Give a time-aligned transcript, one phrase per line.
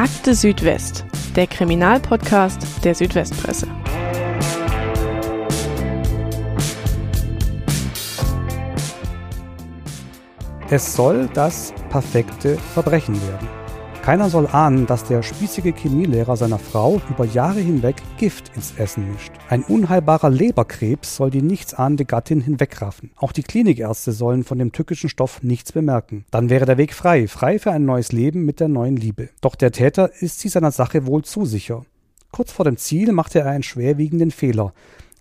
[0.00, 1.04] Akte Südwest,
[1.36, 3.66] der Kriminalpodcast der Südwestpresse.
[10.70, 13.59] Es soll das perfekte Verbrechen werden.
[14.02, 19.12] Keiner soll ahnen, dass der spießige Chemielehrer seiner Frau über Jahre hinweg Gift ins Essen
[19.12, 19.30] mischt.
[19.50, 23.10] Ein unheilbarer Leberkrebs soll die nichtsahnende Gattin hinwegraffen.
[23.16, 26.24] Auch die Klinikärzte sollen von dem tückischen Stoff nichts bemerken.
[26.30, 29.28] Dann wäre der Weg frei, frei für ein neues Leben mit der neuen Liebe.
[29.42, 31.84] Doch der Täter ist sich seiner Sache wohl zu sicher.
[32.32, 34.72] Kurz vor dem Ziel machte er einen schwerwiegenden Fehler.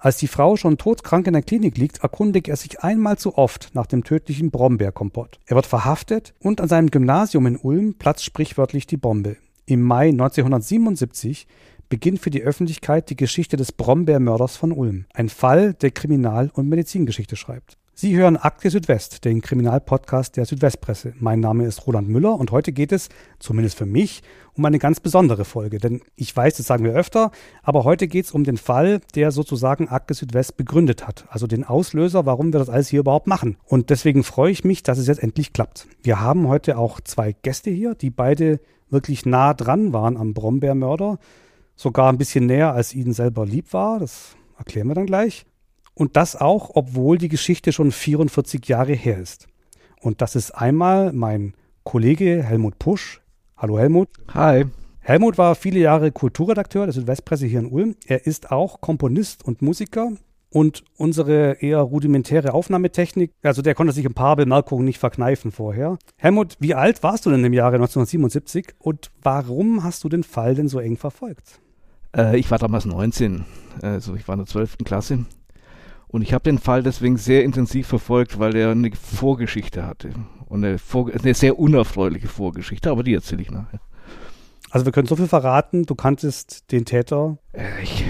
[0.01, 3.71] Als die Frau schon todkrank in der Klinik liegt, erkundigt er sich einmal zu oft
[3.73, 5.41] nach dem tödlichen Brombeerkompott.
[5.45, 9.35] Er wird verhaftet und an seinem Gymnasium in Ulm platzt sprichwörtlich die Bombe.
[9.65, 11.47] Im Mai 1977
[11.89, 15.05] beginnt für die Öffentlichkeit die Geschichte des Brombeermörders von Ulm.
[15.13, 17.77] Ein Fall, der Kriminal- und Medizingeschichte schreibt.
[18.01, 21.15] Sie hören Akte Südwest, den Kriminalpodcast der Südwestpresse.
[21.19, 25.01] Mein Name ist Roland Müller und heute geht es, zumindest für mich, um eine ganz
[25.01, 25.79] besondere Folge.
[25.79, 29.31] Denn ich weiß, das sagen wir öfter, aber heute geht es um den Fall, der
[29.31, 31.25] sozusagen Akte Südwest begründet hat.
[31.27, 33.57] Also den Auslöser, warum wir das alles hier überhaupt machen.
[33.65, 35.85] Und deswegen freue ich mich, dass es jetzt endlich klappt.
[36.01, 41.19] Wir haben heute auch zwei Gäste hier, die beide wirklich nah dran waren am Brombeermörder.
[41.75, 43.99] Sogar ein bisschen näher, als ihnen selber lieb war.
[43.99, 45.45] Das erklären wir dann gleich.
[45.93, 49.47] Und das auch, obwohl die Geschichte schon 44 Jahre her ist.
[50.01, 53.21] Und das ist einmal mein Kollege Helmut Pusch.
[53.57, 54.09] Hallo Helmut.
[54.33, 54.65] Hi.
[54.99, 57.95] Helmut war viele Jahre Kulturredakteur der Südwestpresse hier in Ulm.
[58.05, 60.11] Er ist auch Komponist und Musiker.
[60.51, 65.99] Und unsere eher rudimentäre Aufnahmetechnik, also der konnte sich ein paar Bemerkungen nicht verkneifen vorher.
[66.17, 70.55] Helmut, wie alt warst du denn im Jahre 1977 und warum hast du den Fall
[70.55, 71.59] denn so eng verfolgt?
[72.17, 73.45] Äh, ich war damals 19,
[73.83, 74.77] also ich war in der 12.
[74.85, 75.25] Klasse
[76.11, 80.09] und ich habe den Fall deswegen sehr intensiv verfolgt, weil er eine Vorgeschichte hatte.
[80.47, 83.79] Und eine, Vor eine sehr unerfreuliche Vorgeschichte, aber die erzähle ich nachher.
[84.71, 87.37] Also wir können so viel verraten, du kanntest den Täter.
[87.53, 88.05] Äh, ich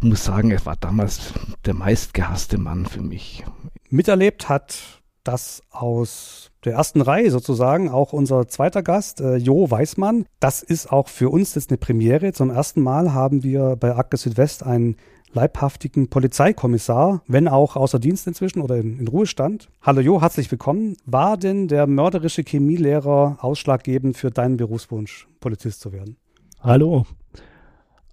[0.00, 1.32] muss sagen, er war damals
[1.64, 3.44] der meistgehasste Mann für mich.
[3.88, 10.26] Miterlebt hat das aus der ersten Reihe sozusagen auch unser zweiter Gast, äh, Jo Weißmann.
[10.40, 12.32] Das ist auch für uns jetzt eine Premiere.
[12.32, 14.96] Zum ersten Mal haben wir bei Akte Südwest einen
[15.32, 19.68] leibhaftigen Polizeikommissar, wenn auch außer Dienst inzwischen oder in, in, Ruhestand.
[19.80, 20.96] Hallo Jo, herzlich willkommen.
[21.06, 26.16] War denn der mörderische Chemielehrer ausschlaggebend für deinen Berufswunsch, Polizist zu werden?
[26.60, 27.06] Hallo.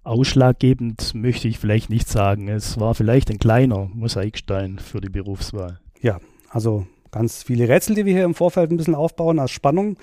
[0.02, 2.48] Ausschlaggebend möchte ich vielleicht nicht sagen.
[2.48, 5.78] Es war vielleicht ein kleiner Mosaikstein für die Berufswahl.
[6.00, 9.96] Ja, also ganz viele Rätsel, die wir hier im Vorfeld ein bisschen aufbauen als Spannung.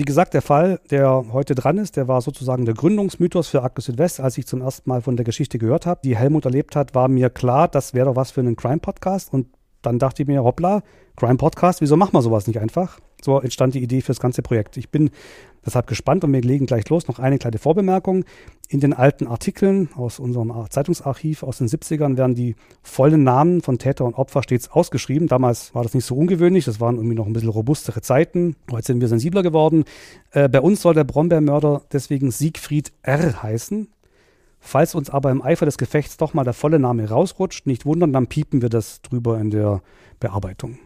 [0.00, 3.82] Wie gesagt, der Fall, der heute dran ist, der war sozusagen der Gründungsmythos für Akte
[3.82, 4.18] Südwest.
[4.18, 7.06] Als ich zum ersten Mal von der Geschichte gehört habe, die Helmut erlebt hat, war
[7.06, 9.30] mir klar, das wäre doch was für einen Crime-Podcast.
[9.30, 9.48] Und
[9.82, 10.82] dann dachte ich mir, hoppla,
[11.16, 12.98] Crime-Podcast, wieso machen wir sowas nicht einfach?
[13.22, 14.76] So entstand die Idee für das ganze Projekt.
[14.76, 15.10] Ich bin
[15.64, 17.08] deshalb gespannt und wir legen gleich los.
[17.08, 18.24] Noch eine kleine Vorbemerkung.
[18.68, 23.78] In den alten Artikeln aus unserem Zeitungsarchiv aus den 70ern werden die vollen Namen von
[23.78, 25.28] Täter und Opfer stets ausgeschrieben.
[25.28, 26.64] Damals war das nicht so ungewöhnlich.
[26.64, 28.56] Das waren irgendwie noch ein bisschen robustere Zeiten.
[28.70, 29.84] Heute sind wir sensibler geworden.
[30.30, 33.42] Äh, bei uns soll der Brombeermörder deswegen Siegfried R.
[33.42, 33.88] heißen.
[34.60, 38.12] Falls uns aber im Eifer des Gefechts doch mal der volle Name rausrutscht, nicht wundern,
[38.12, 39.82] dann piepen wir das drüber in der
[40.20, 40.78] Bearbeitung.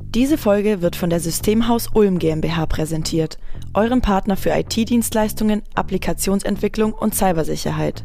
[0.00, 3.38] Diese Folge wird von der Systemhaus Ulm GmbH präsentiert,
[3.74, 8.04] eurem Partner für IT-Dienstleistungen, Applikationsentwicklung und Cybersicherheit.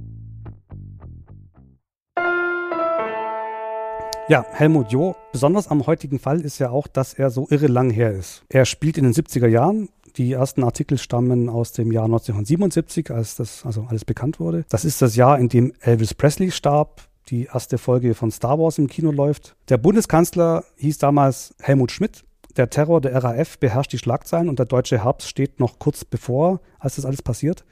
[4.31, 7.89] Ja, Helmut Jo, besonders am heutigen Fall ist ja auch, dass er so irre lang
[7.89, 8.45] her ist.
[8.47, 9.89] Er spielt in den 70er Jahren.
[10.15, 14.63] Die ersten Artikel stammen aus dem Jahr 1977, als das also alles bekannt wurde.
[14.69, 18.77] Das ist das Jahr, in dem Elvis Presley starb, die erste Folge von Star Wars
[18.77, 19.57] im Kino läuft.
[19.67, 22.23] Der Bundeskanzler hieß damals Helmut Schmidt
[22.57, 26.59] der Terror der RAF beherrscht die Schlagzeilen und der deutsche Herbst steht noch kurz bevor,
[26.79, 27.63] als das alles passiert.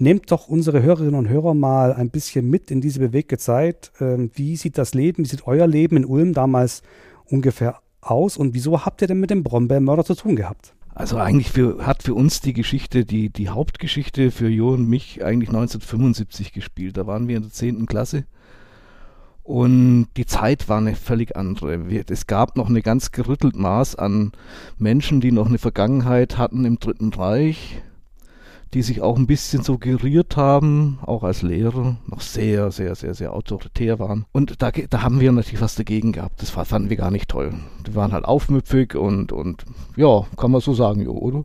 [0.00, 3.90] Nehmt doch unsere Hörerinnen und Hörer mal ein bisschen mit in diese bewegte Zeit.
[4.00, 6.82] Ähm, wie sieht das Leben, wie sieht euer Leben in Ulm damals
[7.26, 10.74] ungefähr aus und wieso habt ihr denn mit dem Brombeermörder zu tun gehabt?
[10.94, 15.24] Also eigentlich für, hat für uns die Geschichte, die, die Hauptgeschichte für Jo und mich
[15.24, 16.96] eigentlich 1975 gespielt.
[16.96, 17.86] Da waren wir in der 10.
[17.86, 18.24] Klasse
[19.48, 21.88] und die Zeit war eine völlig andere.
[21.88, 24.32] Wir, es gab noch eine ganz gerüttelt Maß an
[24.76, 27.80] Menschen, die noch eine Vergangenheit hatten im Dritten Reich,
[28.74, 33.14] die sich auch ein bisschen so geriert haben, auch als Lehrer, noch sehr, sehr, sehr,
[33.14, 34.26] sehr autoritär waren.
[34.32, 36.42] Und da, da haben wir natürlich was dagegen gehabt.
[36.42, 37.54] Das fanden wir gar nicht toll.
[37.86, 39.64] Die waren halt aufmüpfig und, und
[39.96, 41.44] ja, kann man so sagen, jo, oder?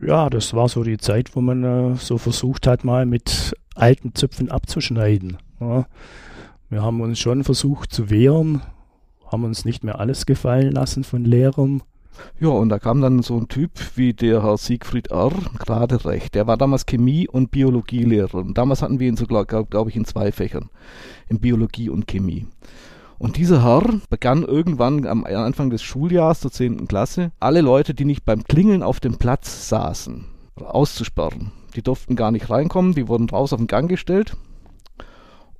[0.00, 4.14] Ja, das war so die Zeit, wo man äh, so versucht hat, mal mit alten
[4.14, 5.38] Zöpfen abzuschneiden.
[5.60, 5.86] Ja.
[6.68, 8.62] Wir haben uns schon versucht zu wehren,
[9.30, 11.82] haben uns nicht mehr alles gefallen lassen von Lehrern.
[12.40, 15.32] Ja, und da kam dann so ein Typ wie der Herr Siegfried R.
[15.58, 16.34] gerade recht.
[16.34, 18.34] Der war damals Chemie- und Biologielehrer.
[18.34, 20.70] Und damals hatten wir ihn so, glaube glaub ich, in zwei Fächern,
[21.28, 22.46] in Biologie und Chemie.
[23.18, 26.88] Und dieser Herr begann irgendwann am Anfang des Schuljahres der 10.
[26.88, 30.24] Klasse, alle Leute, die nicht beim Klingeln auf dem Platz saßen,
[30.56, 31.52] auszusperren.
[31.76, 34.36] Die durften gar nicht reinkommen, die wurden raus auf den Gang gestellt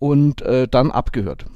[0.00, 1.46] und äh, dann abgehört.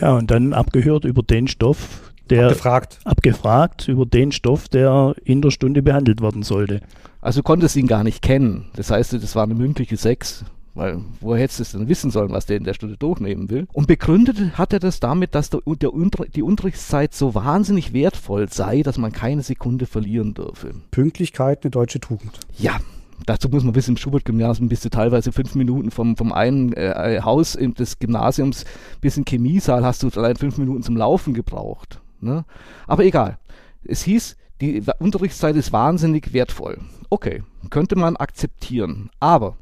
[0.00, 2.98] Ja, und dann abgehört über den Stoff, der abgefragt.
[3.04, 6.80] abgefragt über den Stoff, der in der Stunde behandelt werden sollte.
[7.20, 8.66] Also du konntest ihn gar nicht kennen.
[8.74, 10.44] Das heißt, das war eine mündliche Sex.
[10.74, 13.66] Weil woher hättest du es denn wissen sollen, was der in der Stunde durchnehmen will?
[13.72, 18.48] Und begründet hat er das damit, dass der, der Unter die Unterrichtszeit so wahnsinnig wertvoll
[18.48, 20.72] sei, dass man keine Sekunde verlieren dürfe.
[20.90, 22.40] Pünktlichkeit, eine deutsche Tugend.
[22.58, 22.80] Ja,
[23.26, 27.20] dazu muss man wissen, im Schubert-Gymnasium bist du teilweise fünf Minuten vom, vom einen äh,
[27.22, 28.64] Haus des Gymnasiums
[29.02, 32.01] bis in Chemiesaal hast du allein fünf Minuten zum Laufen gebraucht.
[32.22, 32.44] Ne?
[32.86, 33.38] Aber egal.
[33.84, 36.78] Es hieß, die Unterrichtszeit ist wahnsinnig wertvoll.
[37.10, 39.10] Okay, könnte man akzeptieren.
[39.18, 39.56] Aber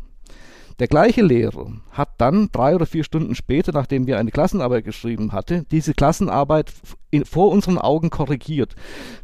[0.79, 5.33] der gleiche Lehrer hat dann drei oder vier Stunden später, nachdem wir eine Klassenarbeit geschrieben
[5.33, 6.73] hatte, diese Klassenarbeit
[7.11, 8.75] in, vor unseren Augen korrigiert.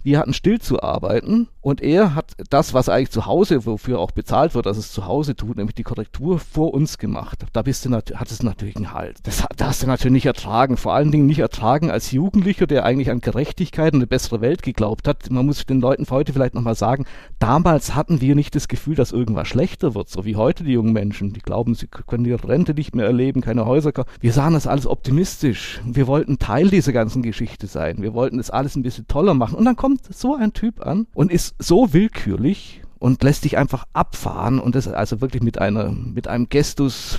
[0.02, 4.12] Wir hatten still zu arbeiten und er hat das, was eigentlich zu Hause, wofür auch
[4.12, 7.44] bezahlt wird, dass es zu Hause tut, nämlich die Korrektur vor uns gemacht.
[7.52, 9.18] Da bist du hat es natürlich einen Halt.
[9.24, 10.76] Das, das hast du natürlich nicht ertragen.
[10.76, 14.62] Vor allen Dingen nicht ertragen als Jugendlicher, der eigentlich an Gerechtigkeit und eine bessere Welt
[14.62, 15.30] geglaubt hat.
[15.30, 17.04] Man muss den Leuten heute vielleicht nochmal sagen,
[17.38, 20.92] damals hatten wir nicht das Gefühl, dass irgendwas schlechter wird, so wie heute die jungen
[20.92, 21.32] Menschen.
[21.32, 23.92] Die glauben, sie können ihre Rente nicht mehr erleben, keine Häuser.
[24.20, 25.80] Wir sahen das alles optimistisch.
[25.84, 27.75] Wir wollten Teil dieser ganzen Geschichte sein.
[27.76, 29.56] Wir wollten das alles ein bisschen toller machen.
[29.56, 33.84] Und dann kommt so ein Typ an und ist so willkürlich und lässt dich einfach
[33.93, 37.19] abfahren und das also wirklich mit einer, mit einem Gestus,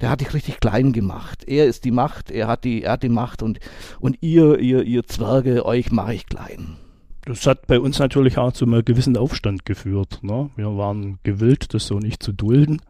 [0.00, 1.44] der hat dich richtig klein gemacht.
[1.46, 3.58] Er ist die Macht, er hat die, er hat die Macht und,
[4.00, 6.76] und ihr, ihr, ihr Zwerge, euch mache ich klein.
[7.24, 10.20] Das hat bei uns natürlich auch zu einem gewissen Aufstand geführt.
[10.22, 10.50] Ne?
[10.56, 12.80] Wir waren gewillt, das so nicht zu dulden.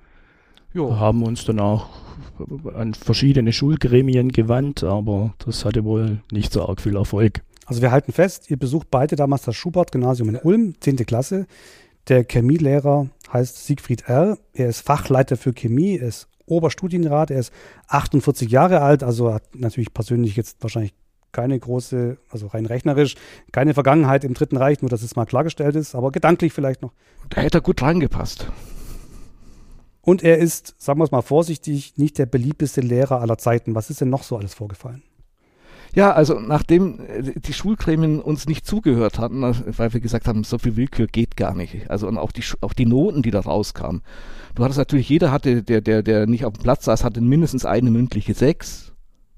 [0.79, 0.97] Jo.
[0.97, 1.89] Haben uns dann auch
[2.73, 7.43] an verschiedene Schulgremien gewandt, aber das hatte wohl nicht so arg viel Erfolg.
[7.67, 10.99] Also wir halten fest, ihr besucht beide damals das Schubert-Gymnasium in Ulm, 10.
[10.99, 11.49] Klasse.
[12.07, 14.39] Der Chemielehrer heißt Siegfried R.
[14.53, 17.53] Er ist Fachleiter für Chemie, er ist Oberstudienrat, er ist
[17.89, 20.95] 48 Jahre alt, also hat natürlich persönlich jetzt wahrscheinlich
[21.33, 23.17] keine große, also rein rechnerisch,
[23.51, 26.93] keine Vergangenheit im Dritten Reich, nur dass es mal klargestellt ist, aber gedanklich vielleicht noch.
[27.31, 28.47] Da hätte er gut reingepasst.
[30.09, 33.75] Und er ist, sagen wir es mal vorsichtig, nicht der beliebteste Lehrer aller Zeiten.
[33.75, 35.03] Was ist denn noch so alles vorgefallen?
[35.95, 40.45] Ja, also nachdem äh, die Schulgremien uns nicht zugehört hatten, äh, weil wir gesagt haben,
[40.45, 41.91] so viel Willkür geht gar nicht.
[41.91, 44.01] Also und auch die auch die Noten, die da rauskamen.
[44.55, 47.67] Du hattest natürlich, jeder hatte, der, der, der nicht auf dem Platz saß, hatte mindestens
[47.67, 48.88] eine mündliche Sechs.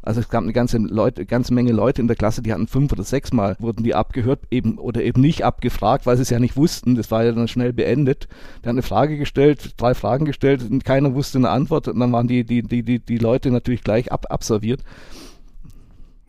[0.03, 2.93] Also es gab eine ganze Leute, ganze Menge Leute in der Klasse, die hatten fünf
[2.93, 6.39] oder sechs Mal wurden die abgehört, eben oder eben nicht abgefragt, weil sie es ja
[6.39, 6.95] nicht wussten.
[6.95, 8.27] Das war ja dann schnell beendet.
[8.63, 12.13] Der hat eine Frage gestellt, drei Fragen gestellt, und keiner wusste eine Antwort und dann
[12.13, 14.83] waren die die die die, die Leute natürlich gleich ab, abserviert.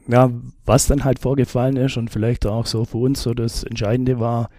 [0.07, 0.31] Ja,
[0.65, 4.49] was dann halt vorgefallen ist und vielleicht auch so für uns so das Entscheidende war,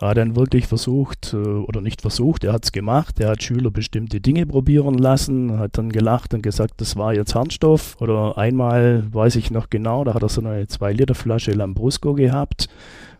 [0.00, 3.42] er hat dann wirklich versucht, äh, oder nicht versucht, er hat es gemacht, er hat
[3.42, 7.96] Schüler bestimmte Dinge probieren lassen, hat dann gelacht und gesagt, das war jetzt Harnstoff.
[8.00, 12.68] Oder einmal, weiß ich noch genau, da hat er so eine 2-Liter-Flasche Lambrusco gehabt,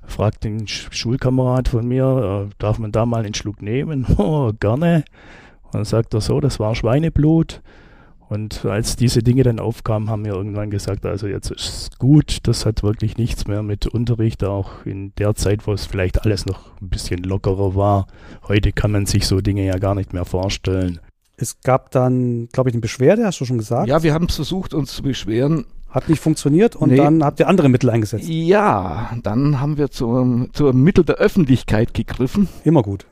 [0.07, 4.07] fragt den Schulkamerad von mir, äh, darf man da mal einen Schluck nehmen?
[4.17, 5.05] Oh, gerne.
[5.65, 7.63] Und dann sagt er so, das war Schweineblut.
[8.31, 12.39] Und als diese Dinge dann aufkamen, haben wir irgendwann gesagt, also jetzt ist es gut,
[12.45, 16.47] das hat wirklich nichts mehr mit Unterricht, auch in der Zeit, wo es vielleicht alles
[16.47, 18.07] noch ein bisschen lockerer war.
[18.47, 21.01] Heute kann man sich so Dinge ja gar nicht mehr vorstellen.
[21.39, 23.89] Es gab dann, glaube ich, eine Beschwerde, hast du schon gesagt?
[23.89, 26.97] Ja, wir haben es versucht, uns zu beschweren Hat nicht funktioniert und nee.
[26.97, 28.29] dann habt ihr andere Mittel eingesetzt.
[28.29, 32.49] Ja, dann haben wir zum, zum Mittel der Öffentlichkeit gegriffen.
[32.63, 33.07] Immer gut.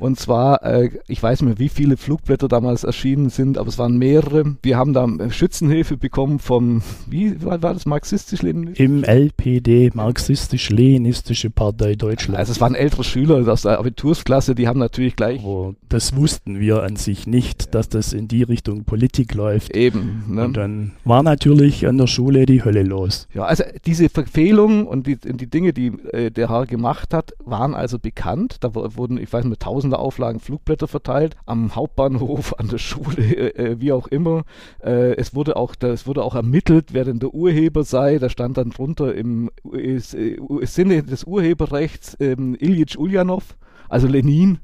[0.00, 3.78] Und zwar, äh, ich weiß nicht mehr, wie viele Flugblätter damals erschienen sind, aber es
[3.78, 4.56] waren mehrere.
[4.62, 8.82] Wir haben da Schützenhilfe bekommen vom, wie war, das, marxistisch-leninistische?
[8.82, 12.38] Im LPD, marxistisch-leninistische Partei Deutschland.
[12.38, 15.42] Also es waren ältere Schüler aus der Abitursklasse, die haben natürlich gleich...
[15.42, 19.74] Aber das wussten wir an sich nicht, dass das in die Richtung Politik läuft.
[19.74, 20.24] Eben.
[20.28, 20.44] Ne?
[20.44, 23.28] Und dann war natürlich an der Schule die Hölle los.
[23.34, 27.74] Ja, also diese Verfehlungen und die, die Dinge, die äh, der Herr gemacht hat, waren
[27.74, 28.58] also bekannt.
[28.60, 33.22] Da wurden, ich weiß nicht, tausend tausende Auflagen Flugblätter verteilt, am Hauptbahnhof, an der Schule,
[33.22, 34.44] äh, äh, wie auch immer.
[34.82, 38.18] Äh, es, wurde auch, da, es wurde auch ermittelt, wer denn der Urheber sei.
[38.18, 43.56] Da stand dann drunter im äh, Sinne des Urheberrechts ähm, Ilyich Ulyanov,
[43.88, 44.58] also Lenin,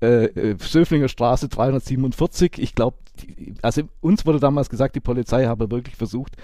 [0.00, 2.58] äh, äh Söflinger Straße 347.
[2.58, 2.96] Ich glaube,
[3.62, 6.36] also uns wurde damals gesagt, die Polizei habe wirklich versucht,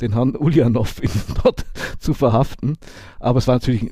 [0.00, 1.00] den Herrn Ulyanov
[1.44, 1.64] dort
[1.98, 2.76] zu verhaften.
[3.20, 3.90] Aber es war natürlich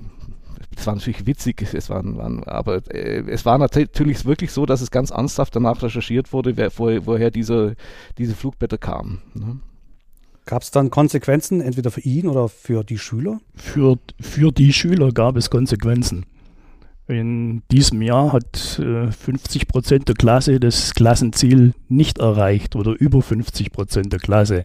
[0.77, 4.81] es war natürlich witzig, es waren, waren aber äh, es war natürlich wirklich so, dass
[4.81, 7.77] es ganz ernsthaft danach recherchiert wurde, wer, wo, woher diese,
[8.19, 9.23] diese Flugblätter kamen.
[9.35, 9.61] Ne?
[10.45, 13.41] Gab es dann Konsequenzen, entweder für ihn oder für die Schüler?
[13.55, 16.27] Für, für die Schüler gab es Konsequenzen.
[17.07, 23.23] In diesem Jahr hat äh, 50 Prozent der Klasse das Klassenziel nicht erreicht oder über
[23.23, 24.63] 50 Prozent der Klasse.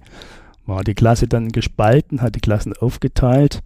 [0.68, 3.62] Hat die Klasse dann gespalten, hat die Klassen aufgeteilt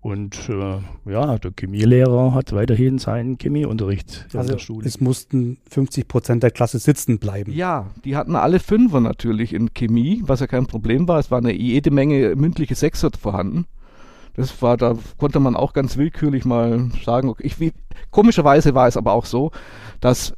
[0.00, 4.86] und äh, ja, der Chemielehrer hat weiterhin seinen Chemieunterricht also in der Schule.
[4.86, 7.52] Es mussten 50 Prozent der Klasse sitzen bleiben.
[7.52, 11.18] Ja, die hatten alle Fünfer natürlich in Chemie, was ja kein Problem war.
[11.18, 13.66] Es war eine jede Menge mündliche Sechser vorhanden.
[14.34, 17.72] Das war, da konnte man auch ganz willkürlich mal sagen, okay, ich, wie,
[18.12, 19.50] komischerweise war es aber auch so,
[20.00, 20.32] dass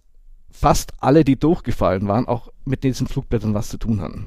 [0.51, 4.27] fast alle, die durchgefallen waren, auch mit diesen Flugblättern was zu tun hatten.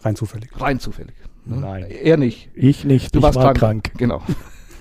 [0.00, 0.50] Rein zufällig.
[0.60, 1.16] Rein zufällig.
[1.44, 1.56] Ne?
[1.56, 1.86] Nein.
[1.90, 2.50] Er nicht.
[2.54, 3.14] Ich nicht.
[3.14, 3.84] Du ich warst war krank.
[3.84, 3.98] krank.
[3.98, 4.22] Genau.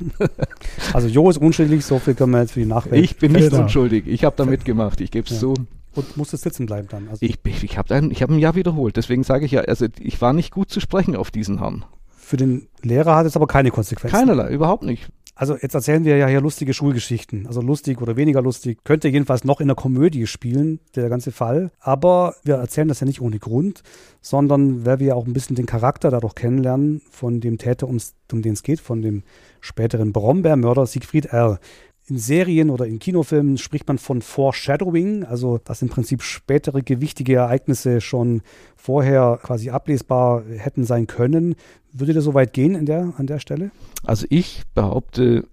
[0.94, 3.03] Also Jo ist unschuldig, so viel können wir jetzt für die Nachwelt.
[3.03, 3.63] Ich bin nicht genau.
[3.63, 5.39] unschuldig, ich habe da mitgemacht, ich gebe es ja.
[5.39, 5.53] zu.
[5.96, 7.10] Und musste sitzen bleiben dann.
[7.10, 10.22] Also ich ich habe ein, hab ein Jahr wiederholt, deswegen sage ich ja, also ich
[10.22, 11.86] war nicht gut zu sprechen auf diesen Herrn.
[12.08, 14.15] Für den Lehrer hat es aber keine Konsequenzen.
[14.15, 15.10] Keinerlei, überhaupt nicht.
[15.39, 17.48] Also jetzt erzählen wir ja hier lustige Schulgeschichten.
[17.48, 18.79] Also lustig oder weniger lustig.
[18.84, 21.72] Könnte jedenfalls noch in der Komödie spielen, der ganze Fall.
[21.79, 23.81] Aber wir erzählen das ja nicht ohne Grund,
[24.19, 28.01] sondern weil wir auch ein bisschen den Charakter dadurch kennenlernen von dem Täter, um
[28.34, 29.24] den es geht, von dem
[29.62, 31.62] späteren Brombeermörder Siegfried R.
[32.09, 37.35] In Serien oder in Kinofilmen spricht man von Foreshadowing, also dass im Prinzip spätere gewichtige
[37.35, 38.41] Ereignisse schon
[38.75, 41.55] vorher quasi ablesbar hätten sein können.
[41.93, 43.69] Würde das so weit gehen in der, an der Stelle?
[44.03, 45.45] Also ich behaupte,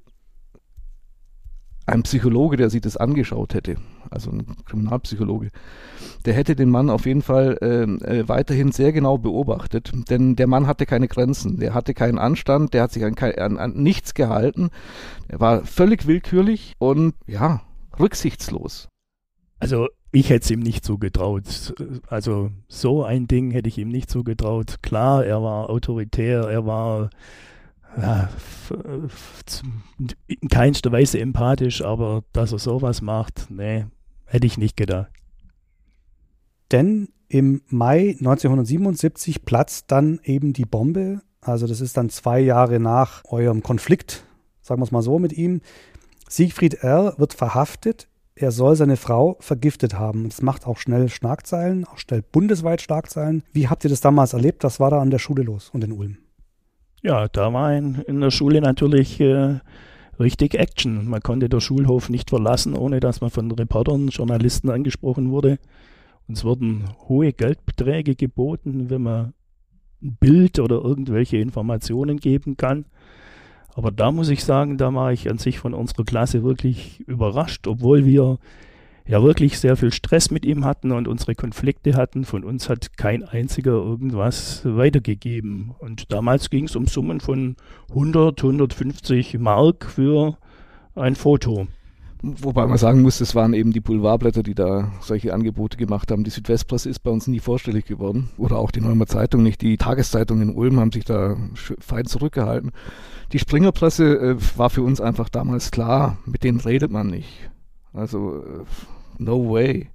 [1.87, 3.76] ein Psychologe, der sich das angeschaut hätte,
[4.11, 5.50] also ein Kriminalpsychologe,
[6.25, 10.49] der hätte den Mann auf jeden Fall äh, äh, weiterhin sehr genau beobachtet, denn der
[10.49, 14.14] Mann hatte keine Grenzen, der hatte keinen Anstand, der hat sich an, an, an nichts
[14.14, 14.71] gehalten,
[15.28, 17.62] er war völlig willkürlich und ja,
[17.99, 18.88] rücksichtslos.
[19.59, 21.75] Also ich hätte es ihm nicht zugetraut.
[22.09, 24.76] Also so ein Ding hätte ich ihm nicht zugetraut.
[24.83, 27.11] Klar, er war autoritär, er war
[28.00, 28.28] ja,
[30.26, 33.87] in keinster Weise empathisch, aber dass er sowas macht, nee,
[34.25, 35.11] hätte ich nicht gedacht.
[36.73, 41.21] Denn im Mai 1977 platzt dann eben die Bombe.
[41.40, 44.25] Also das ist dann zwei Jahre nach eurem Konflikt,
[44.62, 45.61] sagen wir es mal so mit ihm.
[46.28, 47.14] Siegfried R.
[47.19, 48.09] wird verhaftet.
[48.35, 50.28] Er soll seine Frau vergiftet haben.
[50.28, 53.43] Das macht auch schnell Schlagzeilen, auch schnell bundesweit Schlagzeilen.
[53.52, 54.62] Wie habt ihr das damals erlebt?
[54.62, 56.19] Was war da an der Schule los und in Ulm?
[57.06, 59.60] Ja, da war in, in der Schule natürlich äh,
[60.18, 61.08] richtig Action.
[61.08, 65.60] Man konnte den Schulhof nicht verlassen, ohne dass man von Reportern, Journalisten angesprochen wurde.
[66.26, 69.34] Uns wurden hohe Geldbeträge geboten, wenn man
[70.02, 72.86] ein Bild oder irgendwelche Informationen geben kann.
[73.76, 77.68] Aber da muss ich sagen, da war ich an sich von unserer Klasse wirklich überrascht,
[77.68, 78.38] obwohl wir
[79.06, 82.25] ja wirklich sehr viel Stress mit ihm hatten und unsere Konflikte hatten.
[82.25, 85.75] Von uns hat kein einziger irgendwas weitergegeben.
[85.78, 87.56] Und damals ging es um Summen von
[87.90, 90.36] 100, 150 Mark für
[90.94, 91.68] ein Foto.
[92.22, 96.25] Wobei man sagen muss, das waren eben die Boulevardblätter, die da solche Angebote gemacht haben.
[96.25, 98.30] Die Südwestpresse ist bei uns nie vorstellig geworden.
[98.38, 99.60] Oder auch die Neumer Zeitung nicht.
[99.60, 101.36] Die Tageszeitungen in Ulm haben sich da
[101.78, 102.72] fein zurückgehalten.
[103.32, 107.50] Die Springerpresse äh, war für uns einfach damals klar, mit denen redet man nicht.
[107.92, 108.64] Also äh,
[109.18, 109.88] no way.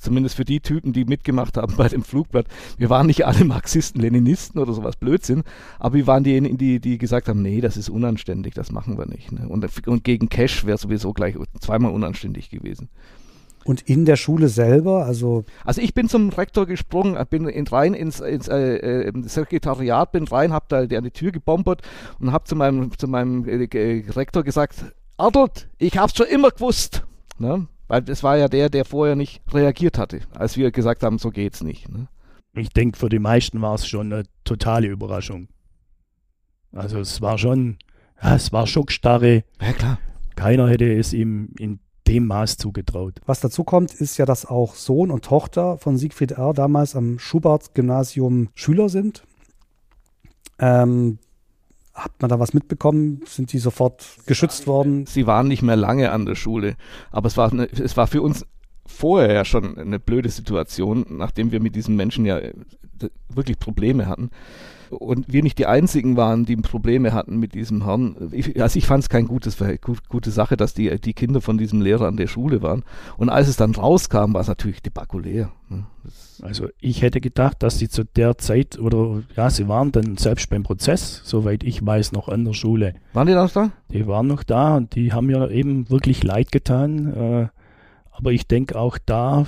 [0.00, 2.46] Zumindest für die Typen, die mitgemacht haben bei dem Flugblatt.
[2.76, 5.44] Wir waren nicht alle Marxisten, Leninisten oder sowas Blödsinn,
[5.78, 9.06] aber wir waren diejenigen, die, die gesagt haben, nee, das ist unanständig, das machen wir
[9.06, 9.32] nicht.
[9.32, 9.48] Ne?
[9.48, 12.90] Und, und gegen Cash wäre sowieso gleich zweimal unanständig gewesen.
[13.64, 15.44] Und in der Schule selber, also.
[15.64, 20.24] Also ich bin zum Rektor gesprungen, bin in, rein ins, ins äh, äh Sekretariat, bin
[20.24, 21.82] rein, hab da an die Tür gebombert
[22.18, 24.86] und hab zu meinem, zu meinem äh, Rektor gesagt,
[25.18, 27.04] Adelt, ich hab's schon immer gewusst.
[27.38, 27.66] Ne?
[27.88, 31.30] Weil das war ja der, der vorher nicht reagiert hatte, als wir gesagt haben, so
[31.30, 31.88] geht's nicht.
[31.88, 32.08] Ne?
[32.54, 35.48] Ich denke, für die meisten war es schon eine totale Überraschung.
[36.72, 37.78] Also es war schon,
[38.22, 39.44] ja, es war Schockstarre.
[39.60, 39.98] Ja, klar.
[40.36, 43.20] Keiner hätte es ihm in dem Maß zugetraut.
[43.26, 46.52] Was dazu kommt, ist ja, dass auch Sohn und Tochter von Siegfried R.
[46.52, 49.24] damals am Schubert-Gymnasium Schüler sind.
[50.58, 51.18] Ähm,
[51.98, 53.22] hat man da was mitbekommen?
[53.26, 55.06] Sind die sofort geschützt worden?
[55.06, 56.76] Sie waren nicht mehr lange an der Schule,
[57.10, 58.46] aber es war, eine, es war für uns
[58.86, 62.54] vorher ja schon eine blöde Situation, nachdem wir mit diesen Menschen ja äh,
[63.28, 64.30] wirklich Probleme hatten
[64.90, 68.16] und wir nicht die einzigen waren, die Probleme hatten mit diesem Herrn.
[68.32, 71.58] Ich, also ich fand es keine gutes, gut, gute Sache, dass die, die Kinder von
[71.58, 72.84] diesem Lehrer an der Schule waren.
[73.16, 75.50] Und als es dann rauskam, war es natürlich debakulär.
[75.68, 75.86] Ne?
[76.42, 80.50] Also ich hätte gedacht, dass sie zu der Zeit oder ja, sie waren dann selbst
[80.50, 82.94] beim Prozess, soweit ich weiß, noch an der Schule.
[83.12, 83.72] Waren die noch da?
[83.92, 87.14] Die waren noch da und die haben mir eben wirklich leid getan.
[87.14, 87.48] Äh,
[88.10, 89.46] aber ich denke auch da,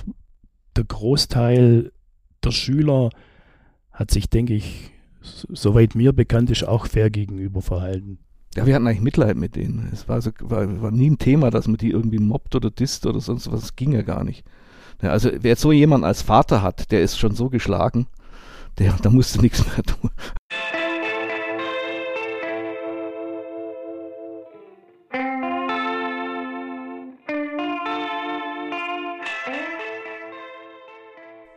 [0.76, 1.92] der Großteil
[2.44, 3.10] der Schüler
[3.92, 4.89] hat sich, denke ich,
[5.20, 8.18] soweit mir bekannt ist, auch fair gegenüber verhalten.
[8.54, 9.88] Ja, wir hatten eigentlich Mitleid mit denen.
[9.92, 13.06] Es war, so, war, war nie ein Thema, dass man die irgendwie mobbt oder disst
[13.06, 13.60] oder sonst was.
[13.60, 14.44] Das ging ja gar nicht.
[15.02, 18.06] Ja, also wer so jemanden als Vater hat, der ist schon so geschlagen,
[18.78, 20.10] der, da musste nichts mehr tun.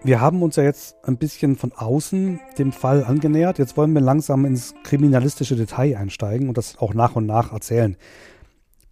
[0.05, 3.57] Wir haben uns ja jetzt ein bisschen von außen dem Fall angenähert.
[3.57, 7.95] Jetzt wollen wir langsam ins kriminalistische Detail einsteigen und das auch nach und nach erzählen.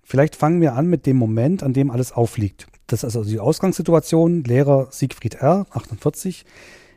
[0.04, 2.68] Vielleicht fangen wir an mit dem Moment, an dem alles aufliegt.
[2.88, 4.46] Das ist also die Ausgangssituation.
[4.46, 6.46] Lehrer Siegfried R., 48.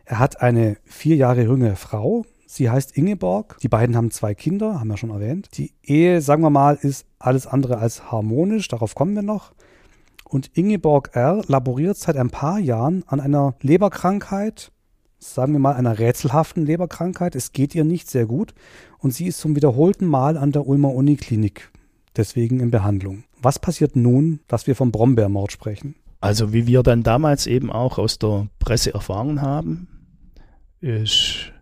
[0.05, 2.25] Er hat eine vier Jahre jüngere Frau.
[2.47, 3.59] Sie heißt Ingeborg.
[3.63, 5.49] Die beiden haben zwei Kinder, haben wir schon erwähnt.
[5.59, 8.69] Die Ehe, sagen wir mal, ist alles andere als harmonisch.
[8.69, 9.55] Darauf kommen wir noch.
[10.35, 11.45] Und Ingeborg R.
[11.47, 14.73] laboriert seit ein paar Jahren an einer Leberkrankheit,
[15.21, 17.37] sagen wir mal einer rätselhaften Leberkrankheit.
[17.37, 18.53] Es geht ihr nicht sehr gut
[18.99, 21.71] und sie ist zum wiederholten Mal an der Ulmer Uniklinik,
[22.17, 23.23] deswegen in Behandlung.
[23.43, 25.95] Was passiert nun, dass wir vom Brombeermord sprechen?
[26.21, 29.87] Also wie wir dann damals eben auch aus der Presse erfahren haben,
[30.81, 31.53] ist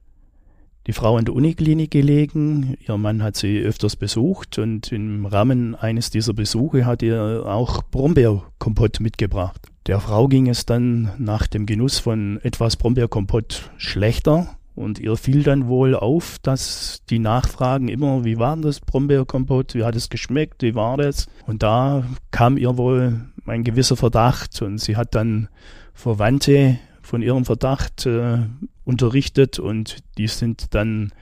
[0.87, 2.77] die Frau in der Uniklinik gelegen.
[2.87, 7.83] Ihr Mann hat sie öfters besucht und im Rahmen eines dieser Besuche hat ihr auch
[7.83, 9.69] Brombeerkompott mitgebracht.
[9.87, 15.43] Der Frau ging es dann nach dem Genuss von etwas Brombeerkompott schlechter und ihr fiel
[15.43, 20.63] dann wohl auf, dass die Nachfragen immer, wie war das Brombeerkompott, wie hat es geschmeckt,
[20.63, 21.27] wie war das?
[21.47, 25.49] Und da kam ihr wohl ein gewisser Verdacht und sie hat dann
[25.95, 28.39] Verwandte von ihrem Verdacht äh,
[28.85, 31.13] unterrichtet und die sind dann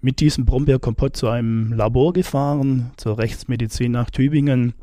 [0.00, 4.74] mit diesem Brombeerkompott zu einem Labor gefahren, zur Rechtsmedizin nach Tübingen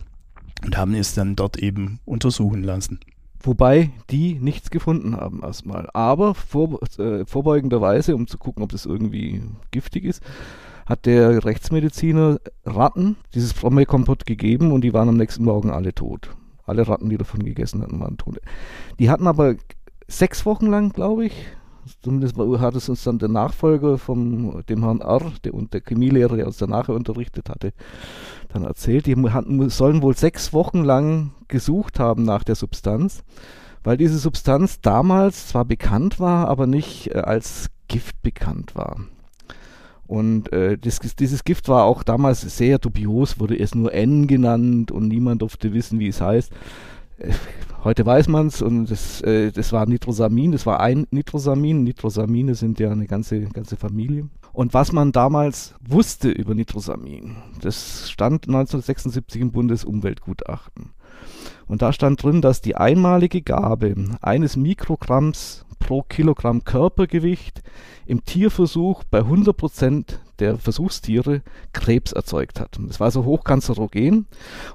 [0.64, 3.00] und haben es dann dort eben untersuchen lassen.
[3.40, 5.90] Wobei die nichts gefunden haben erstmal.
[5.94, 10.24] Aber vor, äh, vorbeugenderweise, um zu gucken, ob das irgendwie giftig ist,
[10.86, 16.30] hat der Rechtsmediziner Ratten dieses Brombeerkompott gegeben und die waren am nächsten Morgen alle tot.
[16.66, 18.40] Alle Ratten, die davon gegessen hatten, waren tot.
[19.00, 19.56] Die hatten aber
[20.08, 21.46] sechs Wochen lang, glaube ich,
[22.02, 25.32] zumindest hat es uns dann der Nachfolger von dem Herrn R.
[25.44, 27.74] Der, der Chemielehrer, der uns danach unterrichtet hatte,
[28.50, 29.06] dann erzählt.
[29.06, 33.24] Die hatten, sollen wohl sechs Wochen lang gesucht haben nach der Substanz,
[33.84, 38.98] weil diese Substanz damals zwar bekannt war, aber nicht äh, als Gift bekannt war.
[40.08, 44.90] Und äh, das, dieses Gift war auch damals sehr dubios, wurde erst nur N genannt
[44.90, 46.52] und niemand durfte wissen, wie es heißt.
[47.84, 51.84] Heute weiß man es und das, äh, das war Nitrosamin, das war ein Nitrosamin.
[51.84, 54.30] Nitrosamine sind ja eine ganze, ganze Familie.
[54.52, 60.92] Und was man damals wusste über Nitrosamin, das stand 1976 im Bundesumweltgutachten.
[61.68, 67.62] Und da stand drin, dass die einmalige Gabe eines Mikrogramms pro Kilogramm Körpergewicht
[68.06, 71.42] im Tierversuch bei 100 Prozent der Versuchstiere
[71.74, 72.80] Krebs erzeugt hat.
[72.90, 74.28] Es war so hochkanzerogen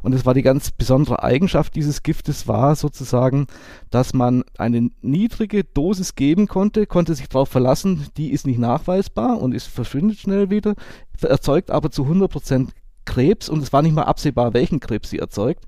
[0.02, 3.46] und es war die ganz besondere Eigenschaft dieses Giftes war sozusagen,
[3.90, 9.40] dass man eine niedrige Dosis geben konnte, konnte sich darauf verlassen, die ist nicht nachweisbar
[9.40, 10.74] und ist verschwindet schnell wieder,
[11.20, 12.72] erzeugt aber zu 100 Prozent
[13.04, 15.64] Krebs und es war nicht mal absehbar, welchen Krebs sie erzeugt,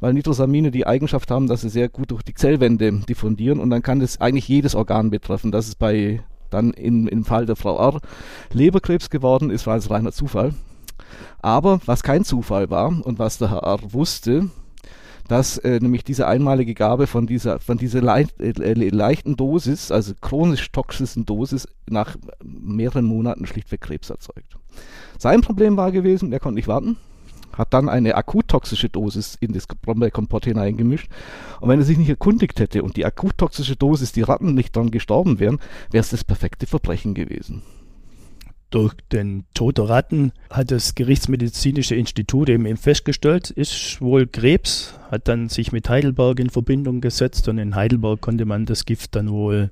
[0.00, 3.82] weil Nitrosamine die Eigenschaft haben, dass sie sehr gut durch die Zellwände diffundieren und dann
[3.82, 5.52] kann das eigentlich jedes Organ betreffen.
[5.52, 8.00] Das ist bei dann in, im Fall der Frau R.
[8.52, 10.54] Leberkrebs geworden ist, war es reiner Zufall.
[11.40, 13.92] Aber was kein Zufall war und was der Herr R.
[13.92, 14.50] wusste,
[15.28, 20.14] dass äh, nämlich diese einmalige Gabe von dieser, von dieser leicht, äh, leichten Dosis, also
[20.20, 24.56] chronisch toxischen Dosis, nach mehreren Monaten schlichtweg Krebs erzeugt.
[25.18, 26.96] Sein Problem war gewesen, er konnte nicht warten,
[27.58, 31.10] hat dann eine akuttoxische Dosis in das Brombeerkompott hineingemischt.
[31.60, 34.90] Und wenn er sich nicht erkundigt hätte und die akuttoxische Dosis die Ratten nicht dann
[34.90, 35.58] gestorben wären,
[35.90, 37.62] wäre es das perfekte Verbrechen gewesen.
[38.70, 45.26] Durch den Tod der Ratten hat das Gerichtsmedizinische Institut eben festgestellt, ist wohl Krebs, hat
[45.26, 49.30] dann sich mit Heidelberg in Verbindung gesetzt und in Heidelberg konnte man das Gift dann
[49.30, 49.70] wohl